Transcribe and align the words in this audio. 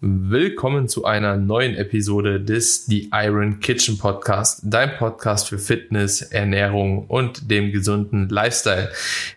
Willkommen 0.00 0.88
zu 0.88 1.06
einer 1.06 1.38
neuen 1.38 1.74
Episode 1.74 2.38
des 2.38 2.84
The 2.84 3.08
Iron 3.14 3.60
Kitchen 3.60 3.96
Podcast, 3.96 4.60
dein 4.64 4.94
Podcast 4.98 5.48
für 5.48 5.58
Fitness, 5.58 6.20
Ernährung 6.20 7.06
und 7.06 7.50
dem 7.50 7.72
gesunden 7.72 8.28
Lifestyle. 8.28 8.90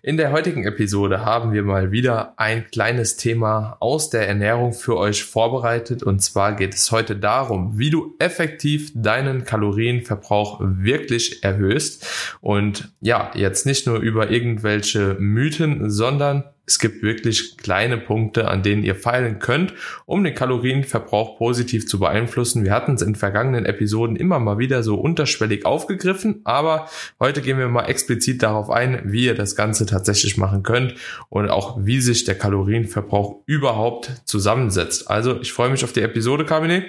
In 0.03 0.17
der 0.17 0.33
heutigen 0.33 0.65
Episode 0.65 1.23
haben 1.23 1.53
wir 1.53 1.63
mal 1.63 1.93
wieder 1.93 2.33
ein 2.35 2.65
kleines 2.71 3.15
Thema 3.15 3.77
aus 3.79 4.09
der 4.09 4.27
Ernährung 4.27 4.73
für 4.73 4.97
euch 4.97 5.23
vorbereitet 5.23 6.03
und 6.03 6.21
zwar 6.21 6.57
geht 6.57 6.73
es 6.73 6.91
heute 6.91 7.15
darum, 7.15 7.79
wie 7.79 7.89
du 7.89 8.15
effektiv 8.19 8.91
deinen 8.93 9.45
Kalorienverbrauch 9.45 10.59
wirklich 10.61 11.41
erhöhst 11.41 12.05
und 12.41 12.91
ja, 12.99 13.31
jetzt 13.33 13.65
nicht 13.65 13.87
nur 13.87 13.99
über 13.99 14.29
irgendwelche 14.29 15.15
Mythen, 15.19 15.89
sondern 15.89 16.43
es 16.69 16.77
gibt 16.77 17.01
wirklich 17.01 17.57
kleine 17.57 17.97
Punkte, 17.97 18.47
an 18.47 18.61
denen 18.61 18.83
ihr 18.83 18.93
feilen 18.93 19.39
könnt, 19.39 19.73
um 20.05 20.23
den 20.23 20.35
Kalorienverbrauch 20.35 21.39
positiv 21.39 21.87
zu 21.87 21.97
beeinflussen. 21.97 22.63
Wir 22.63 22.73
hatten 22.73 22.93
es 22.93 23.01
in 23.01 23.15
vergangenen 23.15 23.65
Episoden 23.65 24.15
immer 24.15 24.39
mal 24.39 24.59
wieder 24.59 24.83
so 24.83 24.95
unterschwellig 24.95 25.65
aufgegriffen, 25.65 26.41
aber 26.43 26.87
heute 27.19 27.41
gehen 27.41 27.57
wir 27.57 27.69
mal 27.69 27.85
explizit 27.85 28.43
darauf 28.43 28.69
ein, 28.69 29.01
wie 29.05 29.25
ihr 29.25 29.33
das 29.33 29.55
Ganze 29.55 29.87
tatsächlich 29.87 30.37
machen 30.37 30.61
könnt 30.61 30.93
und 31.29 31.49
auch 31.49 31.77
wie 31.81 32.01
sich 32.01 32.23
der 32.23 32.37
Kalorienverbrauch 32.37 33.41
überhaupt 33.47 34.11
zusammensetzt. 34.25 35.09
Also 35.09 35.41
ich 35.41 35.51
freue 35.51 35.71
mich 35.71 35.83
auf 35.83 35.91
die 35.91 36.01
Episode, 36.01 36.45
Kamine. 36.45 36.85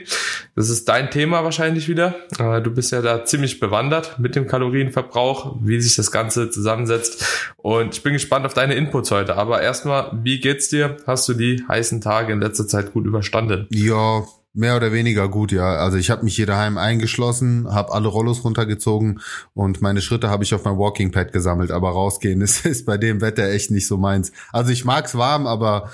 Das 0.57 0.69
ist 0.69 0.91
dein 0.91 1.11
Thema 1.11 1.43
wahrscheinlich 1.43 1.89
wieder. 1.89 2.17
Äh, 2.39 2.61
du 2.61 2.71
bist 2.71 2.93
ja 2.93 3.01
da 3.01 3.25
ziemlich 3.25 3.61
bewandert 3.61 4.19
mit 4.19 4.37
dem 4.37 4.47
Kalorienverbrauch, 4.47 5.57
wie 5.63 5.81
sich 5.81 5.97
das 5.97 6.11
Ganze 6.11 6.51
zusammensetzt 6.51 7.25
und 7.63 7.95
ich 7.95 8.03
bin 8.03 8.15
gespannt 8.15 8.47
auf 8.47 8.55
deine 8.55 8.75
Inputs 8.75 9.11
heute. 9.11 9.37
Aber 9.37 9.63
erstmal, 9.71 10.11
wie 10.25 10.41
geht's 10.41 10.69
dir? 10.69 10.97
Hast 11.07 11.29
du 11.29 11.35
die 11.35 11.63
heißen 11.69 12.01
Tage 12.01 12.33
in 12.33 12.41
letzter 12.41 12.67
Zeit 12.67 12.93
gut 12.93 13.07
überstanden? 13.07 13.67
Ja, 13.71 14.25
mehr 14.53 14.77
oder 14.77 14.93
weniger 14.93 15.29
gut, 15.29 15.53
ja. 15.53 15.77
Also 15.77 15.97
ich 15.97 16.11
habe 16.11 16.25
mich 16.25 16.35
hier 16.35 16.47
daheim 16.47 16.77
eingeschlossen, 16.77 17.73
habe 17.73 17.93
alle 17.93 18.09
Rollos 18.09 18.43
runtergezogen 18.45 19.21
und 19.55 19.81
meine 19.81 20.03
Schritte 20.03 20.29
habe 20.29 20.43
ich 20.43 20.55
auf 20.55 20.65
mein 20.65 20.77
Walking 20.77 21.13
Pad 21.13 21.33
gesammelt. 21.33 21.71
Aber 21.71 21.91
rausgehen 21.91 22.41
ist, 22.47 22.67
ist 22.67 22.85
bei 22.85 22.99
dem 22.99 23.21
Wetter 23.21 23.49
echt 23.49 23.71
nicht 23.71 23.87
so 23.87 23.97
meins. 23.97 24.33
Also 24.53 24.73
ich 24.73 24.85
mag's 24.85 25.15
warm, 25.15 25.47
aber 25.47 25.91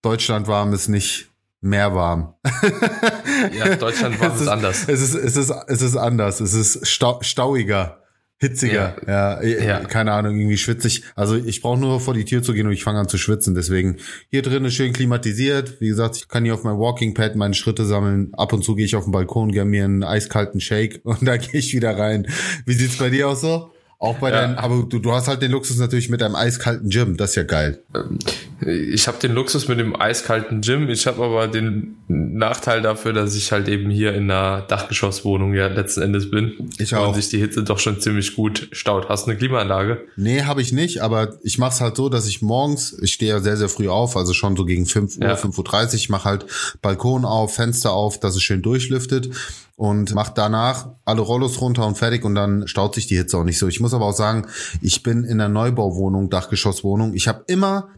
Deutschland 0.00 0.48
warm 0.48 0.72
ist 0.72 0.88
nicht 0.88 1.28
mehr 1.60 1.94
warm. 1.94 2.34
ja, 3.56 3.76
Deutschland 3.76 4.20
warm 4.20 4.32
ist, 4.34 4.40
ist, 4.40 4.48
anders. 4.48 4.88
Es 4.88 5.02
ist, 5.02 5.14
es 5.14 5.36
ist, 5.36 5.52
es 5.68 5.82
ist 5.82 5.96
anders. 5.96 6.40
Es 6.40 6.54
ist 6.54 6.88
stau, 6.88 7.18
stauiger 7.20 8.01
hitziger. 8.42 8.96
Ja. 9.06 9.42
ja. 9.42 9.64
ja, 9.64 9.80
keine 9.84 10.12
Ahnung, 10.12 10.36
irgendwie 10.36 10.58
schwitzig. 10.58 11.04
Also 11.14 11.36
ich 11.36 11.62
brauche 11.62 11.78
nur 11.78 12.00
vor 12.00 12.12
die 12.12 12.24
Tür 12.24 12.42
zu 12.42 12.52
gehen 12.52 12.66
und 12.66 12.72
ich 12.72 12.82
fange 12.82 12.98
an 12.98 13.08
zu 13.08 13.16
schwitzen. 13.16 13.54
Deswegen 13.54 13.98
hier 14.30 14.42
drin 14.42 14.64
ist 14.64 14.74
schön 14.74 14.92
klimatisiert. 14.92 15.80
Wie 15.80 15.88
gesagt, 15.88 16.16
ich 16.16 16.28
kann 16.28 16.44
hier 16.44 16.54
auf 16.54 16.64
mein 16.64 16.76
Walking 16.76 17.14
Pad 17.14 17.36
meine 17.36 17.54
Schritte 17.54 17.86
sammeln. 17.86 18.34
Ab 18.34 18.52
und 18.52 18.64
zu 18.64 18.74
gehe 18.74 18.84
ich 18.84 18.96
auf 18.96 19.04
den 19.04 19.12
Balkon, 19.12 19.52
gern 19.52 19.68
mir 19.68 19.84
einen 19.84 20.02
eiskalten 20.02 20.60
Shake 20.60 21.00
und 21.04 21.24
da 21.26 21.36
gehe 21.36 21.60
ich 21.60 21.72
wieder 21.72 21.96
rein. 21.96 22.26
Wie 22.66 22.74
sieht's 22.74 22.98
bei 22.98 23.10
dir 23.10 23.28
aus 23.28 23.40
so? 23.40 23.70
Auch 24.00 24.18
bei 24.18 24.30
ja. 24.30 24.40
deinen, 24.40 24.56
aber 24.56 24.84
du, 24.88 24.98
du 24.98 25.12
hast 25.12 25.28
halt 25.28 25.42
den 25.42 25.52
Luxus 25.52 25.78
natürlich 25.78 26.08
mit 26.08 26.20
deinem 26.20 26.34
eiskalten 26.34 26.90
Gym, 26.90 27.16
das 27.16 27.30
ist 27.30 27.36
ja 27.36 27.44
geil. 27.44 27.84
Ich 28.66 29.08
habe 29.08 29.18
den 29.18 29.32
Luxus 29.32 29.66
mit 29.66 29.80
dem 29.80 30.00
eiskalten 30.00 30.60
Gym, 30.60 30.88
ich 30.88 31.06
habe 31.06 31.24
aber 31.24 31.48
den 31.48 31.96
Nachteil 32.06 32.80
dafür, 32.80 33.12
dass 33.12 33.34
ich 33.34 33.50
halt 33.50 33.68
eben 33.68 33.90
hier 33.90 34.14
in 34.14 34.30
einer 34.30 34.62
Dachgeschosswohnung 34.62 35.54
ja 35.54 35.66
letzten 35.66 36.02
Endes 36.02 36.30
bin. 36.30 36.70
Ich 36.78 36.94
auch. 36.94 37.08
Und 37.08 37.14
sich 37.14 37.28
die 37.28 37.38
Hitze 37.38 37.64
doch 37.64 37.78
schon 37.78 38.00
ziemlich 38.00 38.36
gut 38.36 38.68
staut. 38.72 39.08
Hast 39.08 39.26
du 39.26 39.30
eine 39.30 39.38
Klimaanlage? 39.38 40.06
Nee, 40.16 40.42
habe 40.42 40.62
ich 40.62 40.72
nicht, 40.72 41.02
aber 41.02 41.34
ich 41.42 41.58
mache 41.58 41.72
es 41.72 41.80
halt 41.80 41.96
so, 41.96 42.08
dass 42.08 42.28
ich 42.28 42.42
morgens, 42.42 42.96
ich 43.02 43.12
stehe 43.14 43.32
ja 43.32 43.40
sehr, 43.40 43.56
sehr 43.56 43.68
früh 43.68 43.88
auf, 43.88 44.16
also 44.16 44.32
schon 44.32 44.56
so 44.56 44.64
gegen 44.64 44.86
5 44.86 45.16
Uhr, 45.18 45.24
ja. 45.24 45.34
5.30 45.34 46.04
Uhr, 46.04 46.12
mache 46.12 46.28
halt 46.28 46.46
Balkon 46.82 47.24
auf, 47.24 47.54
Fenster 47.54 47.92
auf, 47.92 48.20
dass 48.20 48.36
es 48.36 48.42
schön 48.42 48.62
durchlüftet 48.62 49.30
und 49.76 50.14
macht 50.14 50.38
danach 50.38 50.90
alle 51.04 51.22
Rollos 51.22 51.60
runter 51.60 51.86
und 51.86 51.98
fertig 51.98 52.24
und 52.24 52.36
dann 52.36 52.68
staut 52.68 52.94
sich 52.94 53.08
die 53.08 53.16
Hitze 53.16 53.38
auch 53.38 53.44
nicht 53.44 53.58
so. 53.58 53.66
Ich 53.66 53.80
muss 53.80 53.94
aber 53.94 54.06
auch 54.06 54.14
sagen, 54.14 54.46
ich 54.80 55.02
bin 55.02 55.24
in 55.24 55.38
der 55.38 55.48
Neubauwohnung, 55.48 56.30
Dachgeschosswohnung. 56.30 57.14
Ich 57.14 57.26
habe 57.26 57.42
immer 57.48 57.88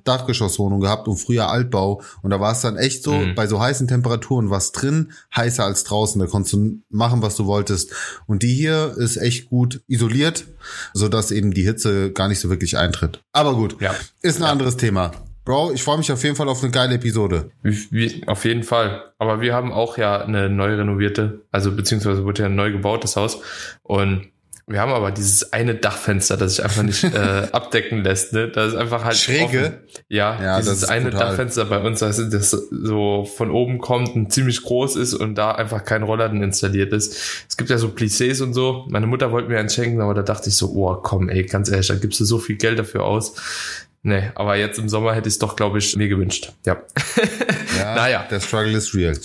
Dachgeschosswohnung 0.55 0.81
gehabt 0.81 1.09
und 1.09 1.17
früher 1.17 1.49
Altbau 1.49 2.03
und 2.23 2.31
da 2.31 2.41
war 2.41 2.53
es 2.53 2.61
dann 2.61 2.77
echt 2.77 3.03
so, 3.03 3.13
mhm. 3.13 3.35
bei 3.35 3.47
so 3.47 3.61
heißen 3.61 3.89
Temperaturen 3.89 4.51
was 4.51 4.73
drin 4.73 5.13
heißer 5.35 5.65
als 5.65 5.85
draußen. 5.85 6.21
Da 6.21 6.27
konntest 6.27 6.55
du 6.55 6.81
machen, 6.91 7.23
was 7.23 7.37
du 7.37 7.47
wolltest. 7.47 7.93
Und 8.27 8.43
die 8.43 8.55
hier 8.55 8.95
ist 8.97 9.17
echt 9.17 9.49
gut 9.49 9.83
isoliert, 9.87 10.47
so 10.93 11.09
dass 11.09 11.31
eben 11.31 11.53
die 11.53 11.65
Hitze 11.65 12.13
gar 12.13 12.29
nicht 12.29 12.41
so 12.41 12.51
wirklich 12.51 12.79
eintritt. 12.79 13.23
Aber 13.33 13.55
gut, 13.55 13.81
ja. 13.81 13.95
ist 14.23 14.37
ein 14.37 14.45
ja. 14.45 14.51
anderes 14.51 14.77
Thema. 14.77 15.13
Bro, 15.45 15.73
ich 15.73 15.83
freue 15.83 15.99
mich 15.99 16.11
auf 16.11 16.25
jeden 16.25 16.37
Fall 16.37 16.49
auf 16.49 16.63
eine 16.63 16.73
geile 16.73 16.95
Episode. 16.95 17.51
Wie, 17.63 17.77
wie, 17.91 18.27
auf 18.27 18.47
jeden 18.47 18.63
Fall. 18.63 19.13
Aber 19.19 19.43
wir 19.43 19.53
haben 19.53 19.73
auch 19.73 19.99
ja 19.99 20.23
eine 20.23 20.49
neu 20.49 20.75
renovierte, 20.75 21.43
also 21.51 21.73
beziehungsweise 21.73 22.25
wurde 22.25 22.43
ja 22.43 22.49
ein 22.49 22.55
neu 22.55 22.73
gebautes 22.73 23.17
Haus. 23.17 23.41
Und 23.83 24.31
wir 24.67 24.81
haben 24.81 24.93
aber 24.93 25.11
dieses 25.11 25.53
eine 25.53 25.75
Dachfenster, 25.75 26.37
das 26.37 26.57
sich 26.57 26.65
einfach 26.65 26.83
nicht 26.83 27.05
äh, 27.15 27.49
abdecken 27.53 28.03
lässt. 28.03 28.33
Ne? 28.33 28.49
Das 28.49 28.73
ist 28.73 28.79
einfach 28.79 29.05
halt 29.05 29.17
schräge. 29.17 29.59
Offen. 29.59 29.79
Ja, 30.09 30.43
ja 30.43 30.59
dieses 30.59 30.85
eine 30.85 31.11
brutal. 31.11 31.29
Dachfenster 31.29 31.67
bei 31.67 31.81
uns, 31.81 32.01
das, 32.01 32.17
das 32.31 32.51
so 32.51 33.25
von 33.25 33.51
oben 33.51 33.79
kommt 33.79 34.15
und 34.15 34.33
ziemlich 34.33 34.63
groß 34.63 34.97
ist 34.97 35.13
und 35.13 35.35
da 35.35 35.53
einfach 35.53 35.85
kein 35.85 36.03
Rollladen 36.03 36.43
installiert 36.43 36.93
ist. 36.93 37.45
Es 37.49 37.57
gibt 37.57 37.69
ja 37.69 37.77
so 37.77 37.89
Plissés 37.89 38.43
und 38.43 38.55
so. 38.55 38.87
Meine 38.89 39.07
Mutter 39.07 39.33
wollte 39.33 39.49
mir 39.49 39.59
eins 39.59 39.75
schenken, 39.75 40.01
aber 40.01 40.15
da 40.15 40.23
dachte 40.23 40.49
ich 40.49 40.57
so, 40.57 40.73
oh 40.75 40.95
komm, 40.95 41.29
ey, 41.29 41.45
ganz 41.45 41.71
ehrlich, 41.71 41.89
da 41.89 41.95
gibst 41.97 42.21
du 42.21 42.25
so 42.25 42.39
viel 42.39 42.57
Geld 42.57 42.79
dafür 42.79 43.05
aus. 43.05 43.35
Nee, 44.07 44.31
aber 44.35 44.57
jetzt 44.57 44.79
im 44.79 44.89
Sommer 44.91 45.15
hätte 45.15 45.29
ich 45.29 45.35
es 45.35 45.39
doch, 45.39 45.57
glaube 45.57 45.79
ich, 45.79 45.97
mir 45.97 46.09
gewünscht. 46.09 46.53
Ja. 46.67 46.77
ja 47.79 47.95
naja. 47.97 48.27
Der 48.31 48.41
Struggle 48.41 48.77
ist 48.77 48.95
real. 48.95 49.19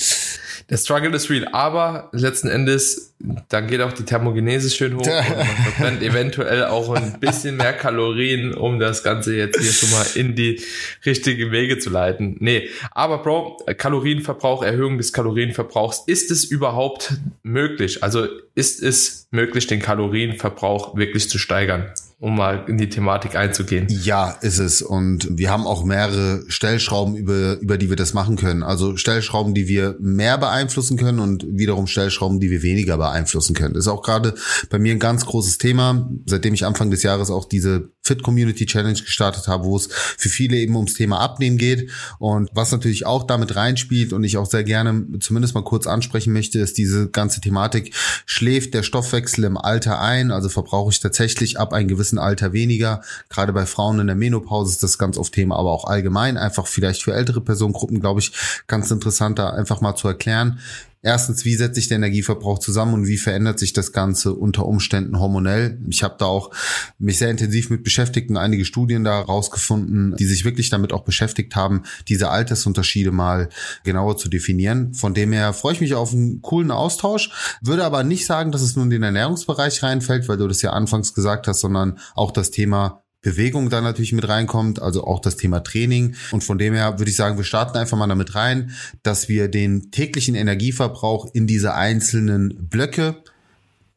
Der 0.69 0.77
Struggle 0.77 1.13
ist 1.15 1.29
real, 1.29 1.47
aber 1.51 2.09
letzten 2.13 2.47
Endes, 2.47 3.08
dann 3.49 3.67
geht 3.67 3.81
auch 3.81 3.91
die 3.91 4.03
Thermogenese 4.03 4.69
schön 4.69 4.95
hoch 4.95 5.01
und 5.05 5.37
man 5.37 5.47
verbrennt 5.47 6.01
eventuell 6.01 6.65
auch 6.65 6.89
ein 6.89 7.19
bisschen 7.19 7.57
mehr 7.57 7.73
Kalorien, 7.73 8.53
um 8.53 8.79
das 8.79 9.03
Ganze 9.03 9.35
jetzt 9.35 9.59
hier 9.59 9.73
schon 9.73 9.91
mal 9.91 10.05
in 10.15 10.35
die 10.35 10.61
richtige 11.05 11.51
Wege 11.51 11.79
zu 11.79 11.89
leiten. 11.89 12.37
Nee, 12.39 12.69
aber 12.91 13.21
Bro, 13.21 13.57
Kalorienverbrauch, 13.77 14.63
Erhöhung 14.63 14.97
des 14.97 15.11
Kalorienverbrauchs, 15.11 16.03
ist 16.07 16.31
es 16.31 16.45
überhaupt 16.45 17.13
möglich? 17.43 18.03
Also 18.03 18.27
ist 18.55 18.81
es 18.81 19.27
möglich, 19.31 19.67
den 19.67 19.81
Kalorienverbrauch 19.81 20.95
wirklich 20.95 21.29
zu 21.29 21.37
steigern? 21.37 21.91
um 22.21 22.35
mal 22.35 22.65
in 22.67 22.77
die 22.77 22.89
Thematik 22.89 23.37
einzugehen. 23.37 23.87
Ja, 23.89 24.31
ist 24.41 24.59
es. 24.59 24.81
Und 24.81 25.37
wir 25.37 25.49
haben 25.49 25.65
auch 25.65 25.85
mehrere 25.85 26.43
Stellschrauben, 26.49 27.15
über, 27.15 27.57
über 27.61 27.77
die 27.77 27.87
wir 27.87 27.95
das 27.95 28.13
machen 28.13 28.35
können. 28.35 28.61
Also 28.61 28.97
Stellschrauben, 28.97 29.53
die 29.53 29.69
wir 29.69 29.95
mehr 30.01 30.37
beeinflussen 30.37 30.97
können 30.97 31.19
und 31.19 31.45
wiederum 31.49 31.87
Stellschrauben, 31.87 32.41
die 32.41 32.51
wir 32.51 32.61
weniger 32.61 32.97
beeinflussen 32.97 33.08
können. 33.53 33.73
Das 33.73 33.85
ist 33.85 33.87
auch 33.87 34.01
gerade 34.01 34.35
bei 34.69 34.79
mir 34.79 34.93
ein 34.93 34.99
ganz 34.99 35.25
großes 35.25 35.57
Thema, 35.59 36.09
seitdem 36.25 36.53
ich 36.53 36.65
Anfang 36.65 36.91
des 36.91 37.03
Jahres 37.03 37.29
auch 37.29 37.45
diese 37.45 37.91
Fit 38.01 38.23
Community 38.23 38.65
Challenge 38.65 38.99
gestartet 38.99 39.47
habe, 39.47 39.65
wo 39.65 39.77
es 39.77 39.89
für 40.17 40.29
viele 40.29 40.57
eben 40.57 40.75
ums 40.75 40.95
Thema 40.95 41.19
Abnehmen 41.19 41.57
geht. 41.57 41.91
Und 42.17 42.49
was 42.53 42.71
natürlich 42.71 43.05
auch 43.05 43.23
damit 43.23 43.55
reinspielt 43.55 44.13
und 44.13 44.23
ich 44.23 44.37
auch 44.37 44.49
sehr 44.49 44.63
gerne 44.63 45.05
zumindest 45.19 45.53
mal 45.53 45.63
kurz 45.63 45.85
ansprechen 45.85 46.33
möchte, 46.33 46.59
ist 46.59 46.77
diese 46.77 47.09
ganze 47.09 47.39
Thematik, 47.39 47.93
schläft 48.25 48.73
der 48.73 48.83
Stoffwechsel 48.83 49.43
im 49.43 49.57
Alter 49.57 50.01
ein? 50.01 50.31
Also 50.31 50.49
verbrauche 50.49 50.91
ich 50.91 50.99
tatsächlich 50.99 51.59
ab 51.59 51.73
einem 51.73 51.87
gewissen 51.87 52.09
gewissen 52.09 52.17
Alter 52.17 52.53
weniger. 52.53 53.01
Gerade 53.29 53.53
bei 53.53 53.65
Frauen 53.65 53.99
in 53.99 54.07
der 54.07 54.15
Menopause 54.15 54.71
ist 54.71 54.83
das 54.83 54.97
ganz 54.97 55.17
oft 55.17 55.33
Thema, 55.33 55.57
aber 55.57 55.71
auch 55.71 55.85
allgemein 55.85 56.37
einfach 56.37 56.65
vielleicht 56.65 57.03
für 57.03 57.13
ältere 57.13 57.41
Personengruppen, 57.41 57.99
glaube 57.99 58.19
ich, 58.21 58.31
ganz 58.67 58.89
interessant, 58.89 59.37
da 59.37 59.49
einfach 59.49 59.81
mal 59.81 59.95
zu 59.95 60.07
erklären. 60.07 60.59
Erstens, 61.01 61.45
wie 61.45 61.55
setzt 61.55 61.75
sich 61.75 61.87
der 61.87 61.95
Energieverbrauch 61.95 62.59
zusammen 62.59 62.93
und 62.93 63.07
wie 63.07 63.17
verändert 63.17 63.57
sich 63.57 63.71
das 63.71 63.93
Ganze 63.93 64.33
unter 64.33 64.65
Umständen 64.65 65.17
hormonell? 65.17 65.79
Ich 65.87 66.03
habe 66.03 66.15
da 66.19 66.25
auch 66.25 66.51
mich 66.97 67.17
sehr 67.17 67.31
intensiv 67.31 67.69
mit 67.69 67.85
beschäftigt 67.85 68.29
und 68.29 68.35
einige 68.35 68.65
Studien 68.65 69.05
da 69.05 69.21
rausgefunden, 69.21 70.17
die 70.17 70.25
sich 70.25 70.43
wirklich 70.43 70.69
damit 70.69 70.91
auch 70.91 71.05
beschäftigt 71.05 71.55
haben, 71.55 71.83
diese 72.09 72.29
Altersunterschiede 72.29 73.11
mal 73.11 73.47
genauer 73.85 74.17
zu 74.17 74.27
definieren. 74.27 74.93
Von 74.93 75.13
dem 75.13 75.31
her 75.31 75.53
freue 75.53 75.73
ich 75.73 75.81
mich 75.81 75.93
auf 75.93 76.11
einen 76.11 76.41
coolen 76.41 76.71
Austausch, 76.71 77.31
würde 77.61 77.85
aber 77.85 78.03
nicht 78.03 78.25
sagen, 78.25 78.51
dass 78.51 78.61
es 78.61 78.75
nur 78.75 78.83
in 78.83 78.91
den 78.91 79.03
Ernährungsbereich 79.03 79.81
reinfällt, 79.81 80.27
weil 80.27 80.37
du 80.37 80.47
das 80.47 80.61
ja 80.61 80.71
anfangs 80.71 81.13
gesagt 81.13 81.47
hast, 81.47 81.61
sondern 81.61 81.97
auch 82.13 82.31
das 82.31 82.51
Thema 82.51 83.03
Bewegung 83.21 83.69
da 83.69 83.81
natürlich 83.81 84.13
mit 84.13 84.27
reinkommt, 84.27 84.81
also 84.81 85.03
auch 85.03 85.19
das 85.19 85.35
Thema 85.35 85.59
Training. 85.59 86.15
Und 86.31 86.43
von 86.43 86.57
dem 86.57 86.73
her 86.73 86.99
würde 86.99 87.11
ich 87.11 87.17
sagen, 87.17 87.37
wir 87.37 87.43
starten 87.43 87.77
einfach 87.77 87.97
mal 87.97 88.07
damit 88.07 88.35
rein, 88.35 88.71
dass 89.03 89.27
wir 89.27 89.49
den 89.49 89.91
täglichen 89.91 90.35
Energieverbrauch 90.35 91.29
in 91.33 91.45
diese 91.45 91.73
einzelnen 91.73 92.69
Blöcke 92.69 93.17